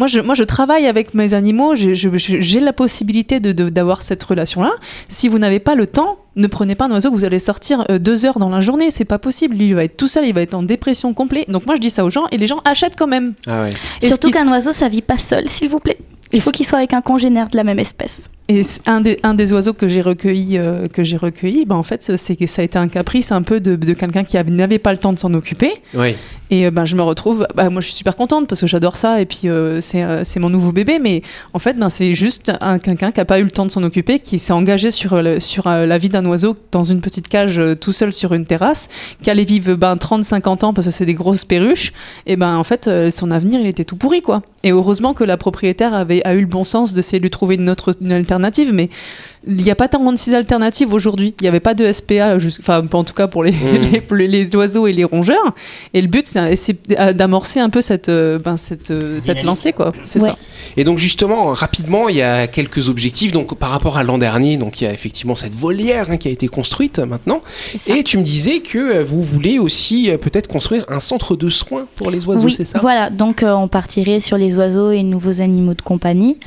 Moi 0.00 0.06
je, 0.06 0.18
moi, 0.20 0.34
je 0.34 0.44
travaille 0.44 0.86
avec 0.86 1.12
mes 1.14 1.34
animaux, 1.34 1.74
j'ai 1.76 2.60
la 2.60 2.72
possibilité 2.72 3.38
de- 3.38 3.52
de- 3.52 3.68
d'avoir 3.68 4.00
cette 4.00 4.22
relation-là. 4.22 4.72
Si 5.08 5.28
vous 5.28 5.38
n'avez 5.38 5.58
pas 5.60 5.74
le 5.74 5.86
temps, 5.86 6.16
ne 6.36 6.46
prenez 6.46 6.74
pas 6.74 6.86
un 6.86 6.90
oiseau 6.90 7.10
que 7.10 7.14
vous 7.16 7.26
allez 7.26 7.38
sortir 7.38 7.84
euh, 7.90 7.98
deux 7.98 8.24
heures 8.24 8.38
dans 8.38 8.48
la 8.48 8.62
journée, 8.62 8.90
c'est 8.90 9.04
pas 9.04 9.18
possible. 9.18 9.56
Lui, 9.56 9.66
il 9.68 9.74
va 9.74 9.84
être 9.84 9.98
tout 9.98 10.08
seul, 10.08 10.24
il 10.26 10.32
va 10.32 10.40
être 10.40 10.54
en 10.54 10.62
dépression 10.62 11.12
complète. 11.12 11.50
Donc 11.50 11.66
moi, 11.66 11.74
je 11.76 11.82
dis 11.82 11.90
ça 11.90 12.02
aux 12.04 12.10
gens 12.10 12.24
et 12.32 12.38
les 12.38 12.46
gens 12.46 12.60
achètent 12.64 12.96
quand 12.96 13.06
même. 13.06 13.34
Ah 13.46 13.60
ouais. 13.64 13.70
Et 14.00 14.06
Surtout 14.06 14.30
qu'un 14.30 14.48
oiseau, 14.50 14.72
ça 14.72 14.88
vit 14.88 15.02
pas 15.02 15.18
seul, 15.18 15.46
s'il 15.48 15.68
vous 15.68 15.80
plaît. 15.80 15.98
Il 16.32 16.40
faut 16.40 16.50
qu'il 16.50 16.64
soit 16.66 16.78
avec 16.78 16.94
un 16.94 17.02
congénère 17.02 17.50
de 17.50 17.56
la 17.58 17.64
même 17.64 17.78
espèce. 17.78 18.22
Et 18.52 18.62
un 18.86 19.00
des, 19.00 19.20
un 19.22 19.34
des 19.34 19.52
oiseaux 19.52 19.74
que 19.74 19.86
j'ai 19.86 20.00
recueilli, 20.00 20.58
euh, 20.58 20.88
que 20.88 21.04
j'ai 21.04 21.16
recueilli, 21.16 21.66
ben 21.66 21.76
en 21.76 21.84
fait, 21.84 22.02
c'est- 22.02 22.46
ça 22.48 22.62
a 22.62 22.64
été 22.64 22.78
un 22.78 22.88
caprice 22.88 23.30
un 23.30 23.42
peu 23.42 23.60
de, 23.60 23.76
de 23.76 23.92
quelqu'un 23.94 24.24
qui 24.24 24.36
avait- 24.36 24.50
n'avait 24.50 24.80
pas 24.80 24.90
le 24.90 24.98
temps 24.98 25.12
de 25.12 25.20
s'en 25.20 25.32
occuper. 25.34 25.70
Oui. 25.94 26.16
Et 26.52 26.66
euh, 26.66 26.72
ben 26.72 26.84
je 26.84 26.96
me 26.96 27.02
retrouve, 27.02 27.46
bah, 27.54 27.70
moi 27.70 27.80
je 27.80 27.86
suis 27.86 27.94
super 27.96 28.16
contente 28.16 28.48
parce 28.48 28.60
que 28.60 28.66
j'adore 28.66 28.96
ça 28.96 29.20
et 29.20 29.24
puis 29.26 29.42
euh, 29.44 29.80
c'est 29.80 30.02
euh, 30.02 30.24
mon 30.40 30.50
nouveau 30.50 30.72
bébé, 30.72 30.98
mais 30.98 31.22
en 31.54 31.60
fait, 31.60 31.74
ben 31.78 31.88
c'est 31.90 32.12
juste 32.12 32.50
un 32.60 32.80
quelqu'un 32.80 33.12
qui 33.12 33.20
a 33.20 33.24
pas 33.24 33.38
eu 33.38 33.44
le 33.44 33.52
temps 33.52 33.66
de 33.66 33.70
s'en 33.70 33.84
occuper, 33.84 34.18
qui 34.18 34.40
s'est 34.40 34.52
engagé 34.52 34.90
sur 34.90 35.22
le- 35.22 35.38
sur 35.38 35.68
euh, 35.68 35.86
la 35.86 35.96
vie 35.98 36.08
d'un 36.08 36.26
oiseau 36.26 36.56
dans 36.72 36.82
une 36.82 37.00
petite 37.00 37.28
cage 37.28 37.60
tout 37.80 37.92
seul 37.92 38.12
sur 38.12 38.34
une 38.34 38.46
terrasse, 38.46 38.88
qui 39.22 39.30
allait 39.30 39.44
vivre 39.44 39.76
ben 39.76 39.94
30-50 39.94 40.64
ans 40.64 40.74
parce 40.74 40.88
que 40.88 40.92
c'est 40.92 41.06
des 41.06 41.14
grosses 41.14 41.44
perruches. 41.44 41.92
Et 42.26 42.34
ben 42.34 42.56
en 42.56 42.64
fait, 42.64 42.90
son 43.12 43.30
avenir 43.30 43.60
il 43.60 43.68
était 43.68 43.84
tout 43.84 43.94
pourri 43.96 44.20
quoi. 44.20 44.42
Et 44.64 44.72
heureusement 44.72 45.14
que 45.14 45.22
la 45.22 45.36
propriétaire 45.36 45.94
avait 45.94 46.20
a 46.26 46.34
eu 46.34 46.40
le 46.40 46.46
bon 46.48 46.64
sens 46.64 46.94
d'essayer 46.94 47.20
de 47.20 47.22
lui 47.22 47.30
trouver 47.30 47.54
une 47.54 47.70
autre 47.70 47.94
une 48.00 48.10
alternative, 48.10 48.39
mais 48.72 48.88
il 49.46 49.54
n'y 49.56 49.70
a 49.70 49.74
pas 49.74 49.88
36 49.88 50.34
alternatives 50.34 50.92
aujourd'hui. 50.92 51.34
Il 51.40 51.42
n'y 51.42 51.48
avait 51.48 51.60
pas 51.60 51.72
de 51.74 51.90
SPA, 51.90 52.36
enfin 52.60 52.82
en 52.92 53.04
tout 53.04 53.14
cas 53.14 53.26
pour 53.26 53.42
les, 53.42 53.52
Mhm. 53.52 53.90
les, 53.92 54.00
pour 54.06 54.16
les- 54.16 54.28
les 54.28 54.54
oiseaux 54.56 54.86
et 54.86 54.92
les 54.92 55.04
rongeurs. 55.04 55.54
Et 55.94 56.02
le 56.02 56.08
but 56.08 56.26
c'est 56.26 56.56
c'est 56.56 56.76
d'amorcer 57.16 57.60
un 57.60 57.70
peu 57.70 57.80
cette, 57.80 58.08
euh, 58.08 58.38
ben, 58.38 58.56
cette, 58.56 58.90
euh, 58.90 59.18
cette 59.20 59.42
lancée 59.42 59.72
quoi. 59.72 59.92
C'est 60.04 60.20
Ouais. 60.20 60.28
ça. 60.30 60.36
Et 60.76 60.84
donc 60.84 60.98
justement, 60.98 61.46
rapidement, 61.52 62.08
il 62.08 62.16
y 62.16 62.22
a 62.22 62.46
quelques 62.46 62.88
objectifs. 62.88 63.32
Donc 63.32 63.56
par 63.58 63.70
rapport 63.70 63.96
à 63.98 64.04
l'an 64.04 64.18
dernier, 64.18 64.56
donc 64.58 64.80
il 64.80 64.84
y 64.84 64.86
a 64.86 64.92
effectivement 64.92 65.36
cette 65.36 65.54
volière 65.54 66.10
hein, 66.10 66.16
qui 66.18 66.28
a 66.28 66.30
été 66.30 66.46
construite 66.48 66.98
euh, 66.98 67.06
maintenant. 67.06 67.40
Et 67.86 68.02
tu 68.04 68.18
me 68.18 68.22
disais 68.22 68.60
que 68.60 68.78
euh, 68.78 69.04
vous 69.04 69.22
voulez 69.22 69.58
aussi 69.58 70.10
euh, 70.10 70.18
peut-être 70.18 70.48
construire 70.48 70.84
un 70.88 71.00
centre 71.00 71.34
de 71.36 71.48
soins 71.48 71.86
pour 71.96 72.10
les 72.10 72.26
oiseaux, 72.26 72.44
oui, 72.44 72.52
c'est 72.56 72.64
ça? 72.66 72.78
voilà. 72.80 73.08
Donc, 73.10 73.42
euh, 73.42 73.52
on 73.52 73.68
partirait 73.68 74.20
sur 74.20 74.36
les 74.36 74.56
oiseaux 74.56 74.90
et 74.90 75.02
nouveaux 75.02 75.40
animaux 75.40 75.74
de 75.74 75.82
compagnie. 75.82 76.38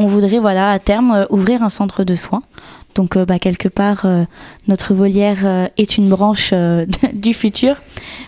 On 0.00 0.06
voudrait, 0.06 0.38
voilà, 0.38 0.70
à 0.70 0.78
terme, 0.78 1.10
euh, 1.10 1.24
ouvrir 1.28 1.60
un 1.64 1.70
centre 1.70 2.04
de 2.04 2.14
soins. 2.14 2.44
Donc, 2.94 3.16
euh, 3.16 3.24
bah, 3.24 3.40
quelque 3.40 3.68
part, 3.68 4.02
euh, 4.04 4.24
notre 4.68 4.94
volière 4.94 5.68
est 5.76 5.98
une 5.98 6.08
branche 6.08 6.54
du 7.12 7.34
futur. 7.34 7.74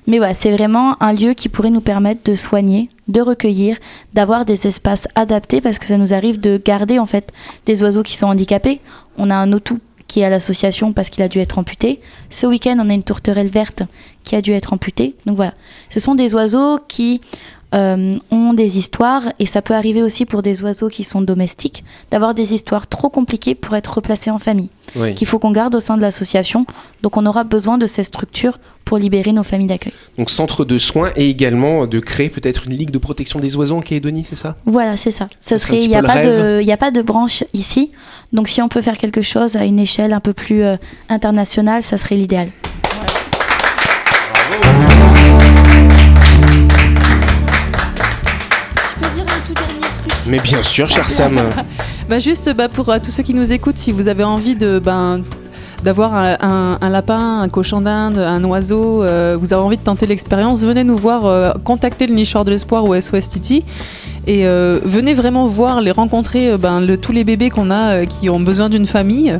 Mais 0.09 0.19
voilà, 0.19 0.35
c'est 0.35 0.51
vraiment 0.51 1.01
un 1.01 1.13
lieu 1.13 1.33
qui 1.33 1.49
pourrait 1.49 1.71
nous 1.71 1.81
permettre 1.81 2.29
de 2.29 2.35
soigner, 2.35 2.89
de 3.07 3.21
recueillir, 3.21 3.77
d'avoir 4.15 4.45
des 4.45 4.67
espaces 4.67 5.07
adaptés 5.15 5.61
parce 5.61 5.79
que 5.79 5.87
ça 5.87 5.97
nous 5.97 6.13
arrive 6.13 6.41
de 6.41 6.61
garder 6.63 6.99
en 6.99 7.07
fait 7.07 7.33
des 7.67 7.85
oiseaux 7.85 8.03
qui 8.03 8.17
sont 8.17 8.27
handicapés. 8.27 8.81
On 9.17 9.31
a 9.31 9.37
un 9.37 9.53
autou 9.53 9.79
qui 10.09 10.21
est 10.21 10.25
à 10.25 10.31
l'association 10.31 10.93
parce 10.93 11.09
qu'il 11.09 11.23
a 11.23 11.29
dû 11.29 11.39
être 11.39 11.59
amputé. 11.59 12.01
Ce 12.31 12.49
week-end, 12.49 12.77
on 12.81 12.91
a 12.91 12.95
une 12.95 13.05
tourterelle 13.05 13.47
verte 13.47 13.85
qui 14.25 14.35
a 14.35 14.43
dû 14.43 14.51
être 14.51 14.73
amputée. 14.73 15.15
Donc 15.25 15.37
voilà, 15.37 15.55
ce 15.89 16.01
sont 16.01 16.17
des 16.17 16.35
oiseaux 16.35 16.81
qui 16.89 17.21
euh, 17.75 18.19
ont 18.31 18.53
des 18.53 18.79
histoires 18.79 19.23
et 19.39 19.47
ça 19.47 19.63
peut 19.63 19.75
arriver 19.75 20.03
aussi 20.03 20.27
pour 20.27 20.43
des 20.43 20.63
oiseaux 20.63 20.89
qui 20.89 21.05
sont 21.05 21.21
domestiques 21.21 21.85
d'avoir 22.11 22.35
des 22.35 22.53
histoires 22.55 22.87
trop 22.89 23.09
compliquées 23.09 23.55
pour 23.55 23.77
être 23.77 23.95
replacés 23.95 24.31
en 24.31 24.39
famille 24.41 24.71
Oui. 24.97 25.15
qu'il 25.15 25.27
faut 25.29 25.39
qu'on 25.39 25.53
garde 25.53 25.75
au 25.77 25.81
sein 25.81 25.97
de 25.97 26.03
l'association. 26.03 26.67
Donc 27.03 27.17
on 27.17 27.27
aura 27.27 27.45
besoin 27.45 27.79
de 27.79 27.87
ces 27.87 28.03
structures 28.05 28.59
pour 28.85 28.99
libérer 28.99 29.31
nos 29.33 29.45
familles 29.45 29.69
d'accueil. 29.69 29.93
Donc 30.19 30.31
centre 30.31 30.65
de 30.65 30.79
soins 30.79 31.13
et 31.15 31.31
également 31.31 31.87
de 31.87 32.01
créer 32.01 32.29
peut-être 32.29 32.67
une 32.67 32.77
ligue 32.77 32.91
de 32.91 32.99
protection 32.99 33.39
des 33.39 33.55
oiseaux 33.55 33.77
en 33.77 33.83
Calédonie, 33.83 34.25
c'est 34.29 34.35
ça? 34.37 34.57
Voilà, 34.67 34.97
c'est 34.97 35.13
ça. 35.13 35.29
Ça, 35.39 35.55
un 35.55 35.59
serait, 35.59 35.81
il 35.81 35.89
n'y 35.89 35.95
a 35.95 36.03
pas 36.03 36.25
de, 36.25 36.61
y 36.63 36.73
a 36.73 36.77
pas 36.77 36.91
de 36.91 37.03
branche 37.03 37.45
ici. 37.55 37.93
Donc 38.33 38.49
si 38.49 38.61
on 38.63 38.69
peut 38.69 38.83
faire 38.83 38.99
quelque 38.99 39.23
chose 39.23 39.55
à 39.55 39.65
une 39.65 39.79
échelle 39.79 40.13
un 40.13 40.21
peu 40.21 40.33
plus 40.33 40.65
euh, 40.65 40.77
internationale, 41.09 41.85
ça 41.85 41.97
serait 41.99 42.17
l'idéal. 42.17 42.49
Mais 50.31 50.39
bien 50.41 50.63
sûr, 50.63 50.89
cher 50.89 51.11
Sam. 51.11 51.39
Bah 52.09 52.19
juste 52.19 52.53
bah, 52.57 52.69
pour 52.69 52.89
euh, 52.89 52.99
tous 53.03 53.11
ceux 53.13 53.23
qui 53.23 53.35
nous 53.35 53.53
écoutent, 53.53 53.79
si 53.79 53.93
vous 53.93 54.09
avez 54.09 54.25
envie 54.25 54.57
de 54.57 54.81
ben 54.81 55.23
d'avoir 55.85 56.15
un, 56.15 56.37
un- 56.41 56.79
un 56.81 56.89
lapin, 56.91 57.39
un 57.41 57.49
cochon 57.49 57.81
d'Inde, 57.81 58.19
un 58.19 58.43
oiseau, 58.45 59.03
euh, 59.05 59.37
vous 59.41 59.53
avez 59.53 59.63
envie 59.63 59.77
de 59.77 59.83
tenter 59.83 60.07
l'expérience, 60.07 60.63
venez 60.65 60.83
nous 60.83 60.97
voir, 60.97 61.25
euh, 61.27 61.53
contactez 61.65 62.07
le 62.09 62.15
nichoir 62.15 62.45
de 62.45 62.51
l'espoir 62.51 62.83
ou 62.89 63.01
SOS 63.01 63.29
Titi 63.29 63.65
et 64.27 64.45
euh, 64.45 64.79
venez 64.85 65.15
vraiment 65.15 65.47
voir, 65.47 65.81
les 65.81 65.93
rencontrer, 65.93 66.57
ben, 66.59 66.81
le- 66.81 66.97
tous 66.97 67.13
les 67.13 67.23
bébés 67.25 67.49
qu'on 67.49 67.71
a 67.71 68.05
qui 68.07 68.29
ont 68.29 68.41
besoin 68.41 68.69
d'une 68.69 68.87
famille. 68.89 69.39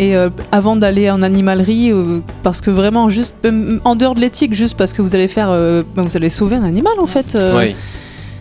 Et 0.00 0.16
euh, 0.16 0.30
avant 0.50 0.74
d'aller 0.76 1.10
en 1.10 1.22
animalerie, 1.22 1.92
euh, 1.92 2.20
parce 2.42 2.60
que 2.60 2.70
vraiment, 2.70 3.08
juste 3.08 3.36
euh, 3.44 3.78
en 3.84 3.94
dehors 3.94 4.14
de 4.16 4.20
l'éthique, 4.20 4.52
juste 4.54 4.76
parce 4.76 4.92
que 4.92 5.00
vous 5.02 5.14
allez 5.14 5.28
faire, 5.28 5.50
ben, 5.50 6.02
vous 6.02 6.16
allez 6.16 6.30
sauver 6.30 6.56
un 6.56 6.64
animal 6.64 6.94
en 7.00 7.06
fait. 7.06 7.36
Oui. 7.56 7.76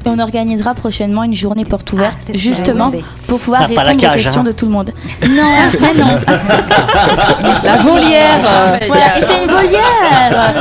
Et 0.05 0.09
on 0.09 0.17
organisera 0.19 0.73
prochainement 0.75 1.23
une 1.23 1.35
journée 1.35 1.65
porte 1.65 1.91
ouverte, 1.91 2.17
Ah, 2.29 2.31
justement 2.33 2.91
pour 3.27 3.39
pouvoir 3.39 3.61
Ah, 3.63 3.67
répondre 3.67 3.91
aux 3.91 3.97
questions 4.15 4.41
hein. 4.41 4.43
de 4.45 4.51
tout 4.53 4.65
le 4.65 4.71
monde. 4.71 4.91
Non, 5.27 5.43
mais 5.81 5.93
non. 5.93 6.07
La 7.63 7.75
volière. 7.77 8.39
euh. 8.45 8.77
Voilà, 8.87 9.19
et 9.19 9.21
c'est 9.27 9.43
une 9.43 9.49
volière. 9.49 10.53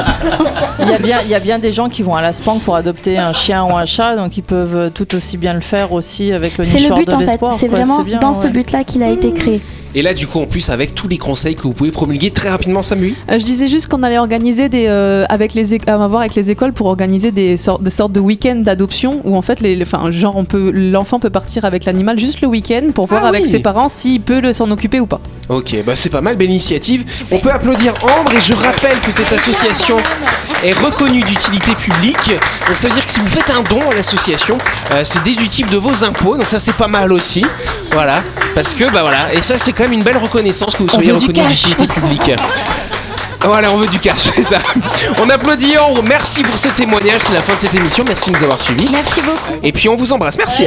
Il 0.81 0.89
y, 0.89 0.93
a 0.95 0.99
bien, 0.99 1.19
il 1.25 1.29
y 1.31 1.35
a 1.35 1.41
bien 1.41 1.59
des 1.59 1.73
gens 1.73 1.89
qui 1.89 2.03
vont 2.05 2.15
à 2.15 2.23
la 2.23 2.33
SPANC 2.33 2.61
pour 2.63 2.77
adopter 2.77 3.19
un 3.19 3.33
chien 3.33 3.65
ou 3.65 3.77
un 3.77 3.85
chat, 3.85 4.15
donc 4.15 4.37
ils 4.37 4.43
peuvent 4.45 4.77
euh, 4.77 4.91
tout 4.91 5.13
aussi 5.17 5.37
bien 5.37 5.53
le 5.53 5.61
faire 5.61 5.93
aussi 5.93 6.33
avec 6.33 6.57
le 6.57 6.63
C'est 6.65 6.79
le 6.79 6.83
nichoir 6.85 6.99
but 7.01 7.09
de 7.09 7.15
en 7.15 7.19
fait. 7.19 7.27
l'espoir. 7.27 7.53
C'est 7.53 7.67
vraiment 7.67 8.01
bien, 8.03 8.21
dans 8.21 8.33
ce 8.41 8.47
but-là 8.47 8.85
qu'il 8.85 9.03
a 9.03 9.09
été 9.11 9.33
créé. 9.33 9.61
Et 9.95 10.03
là, 10.03 10.13
du 10.15 10.27
coup, 10.27 10.39
en 10.41 10.47
plus, 10.47 10.69
avec 10.71 10.95
tous 10.95 11.09
les 11.09 11.19
conseils 11.19 11.55
que 11.57 11.63
vous 11.63 11.73
pouvez 11.73 11.91
promulguer 11.91 12.31
très 12.31 12.51
rapidement, 12.51 12.83
Samuel. 12.83 13.15
Euh, 13.31 13.39
je 13.39 13.45
disais 13.45 13.69
juste 13.69 13.87
qu'on 13.89 14.03
allait 14.03 14.19
organiser 14.19 14.69
des, 14.69 14.87
euh, 14.89 15.25
avec 15.29 15.55
les, 15.55 15.65
voir 15.87 16.21
avec 16.21 16.35
les 16.35 16.51
écoles 16.51 16.73
pour 16.73 16.87
organiser 16.89 17.33
des 17.33 17.57
sortes, 17.57 17.83
des 17.83 17.91
sortes 17.91 18.13
de 18.13 18.21
week-ends 18.21 18.57
d'adoption 18.57 19.21
où 19.25 19.37
en 19.37 19.43
fait, 19.43 19.61
les, 19.61 19.77
les- 19.77 19.83
enfin, 19.85 20.11
genre, 20.11 20.37
on 20.37 20.45
peut, 20.45 20.71
l'enfant 20.73 21.19
peut 21.19 21.31
partir 21.31 21.65
avec 21.65 21.85
l'animal 21.87 22.19
juste 22.19 22.41
le 22.43 22.49
week-end 22.49 22.89
pour 22.95 23.07
voir 23.07 23.23
Ah 23.25 23.29
avec 23.29 23.45
oui. 23.45 23.51
ses 23.51 23.61
parents 23.61 23.89
s'il 23.89 24.21
peut 24.21 24.41
le- 24.41 24.53
s'en 24.53 24.71
occuper 24.71 25.01
ou 25.01 25.07
pas. 25.07 25.21
Ok, 25.49 25.75
bah 25.87 25.97
c'est 25.97 26.11
pas 26.11 26.21
mal, 26.21 26.37
belle 26.37 26.51
initiative. 26.51 27.05
On 27.31 27.39
peut 27.39 27.51
applaudir 27.51 27.95
Ambre 28.03 28.33
et 28.37 28.41
je 28.41 28.53
rappelle 28.53 28.99
que 29.01 29.11
cette 29.11 29.33
association 29.33 29.97
est 30.63 30.79
reconnue 30.79 31.23
d'utilité 31.23 31.73
publique. 31.75 32.33
Donc 32.67 32.77
ça 32.77 32.89
veut 32.89 32.95
dire 32.95 33.07
que 33.07 33.11
si 33.11 33.21
vous 33.21 33.29
faites 33.29 33.51
un 33.51 33.63
don 33.63 33.81
à 33.91 33.95
l'association, 33.95 34.59
euh, 34.93 35.01
c'est 35.05 35.23
déductible 35.23 35.71
de 35.71 35.79
vos 35.79 36.05
impôts. 36.05 36.37
Donc 36.37 36.45
ça 36.51 36.59
c'est 36.59 36.75
pas 36.75 36.89
mal 36.89 37.13
aussi. 37.13 37.43
Voilà, 37.93 38.23
parce 38.59 38.75
que 38.75 38.91
bah 38.91 39.03
voilà, 39.03 39.33
et 39.33 39.41
ça 39.41 39.57
c'est 39.57 39.73
quand 39.73 39.85
même 39.85 39.93
une 39.93 40.03
belle 40.03 40.17
reconnaissance 40.17 40.75
que 40.75 40.83
vous 40.83 40.89
soyez 40.89 41.13
reconnu 41.13 41.47
d'utilité 41.47 41.87
publique. 41.87 42.33
Voilà, 43.43 43.71
on 43.71 43.77
veut 43.77 43.87
du 43.87 44.01
cash, 44.01 44.31
c'est 44.35 44.43
ça. 44.43 44.59
On 45.23 45.31
applaudit 45.31 45.79
Ambre, 45.79 46.03
merci 46.03 46.43
pour 46.43 46.59
ce 46.59 46.67
témoignage, 46.71 47.21
c'est 47.21 47.35
la 47.35 47.41
fin 47.41 47.55
de 47.55 47.61
cette 47.61 47.77
émission, 47.77 48.03
merci 48.05 48.33
de 48.33 48.37
nous 48.37 48.43
avoir 48.43 48.59
suivis. 48.59 48.89
Merci 48.91 49.21
beaucoup. 49.21 49.61
Et 49.63 49.71
puis 49.71 49.89
on 49.89 49.95
vous 49.95 50.13
embrasse, 50.13 50.37
merci. 50.37 50.67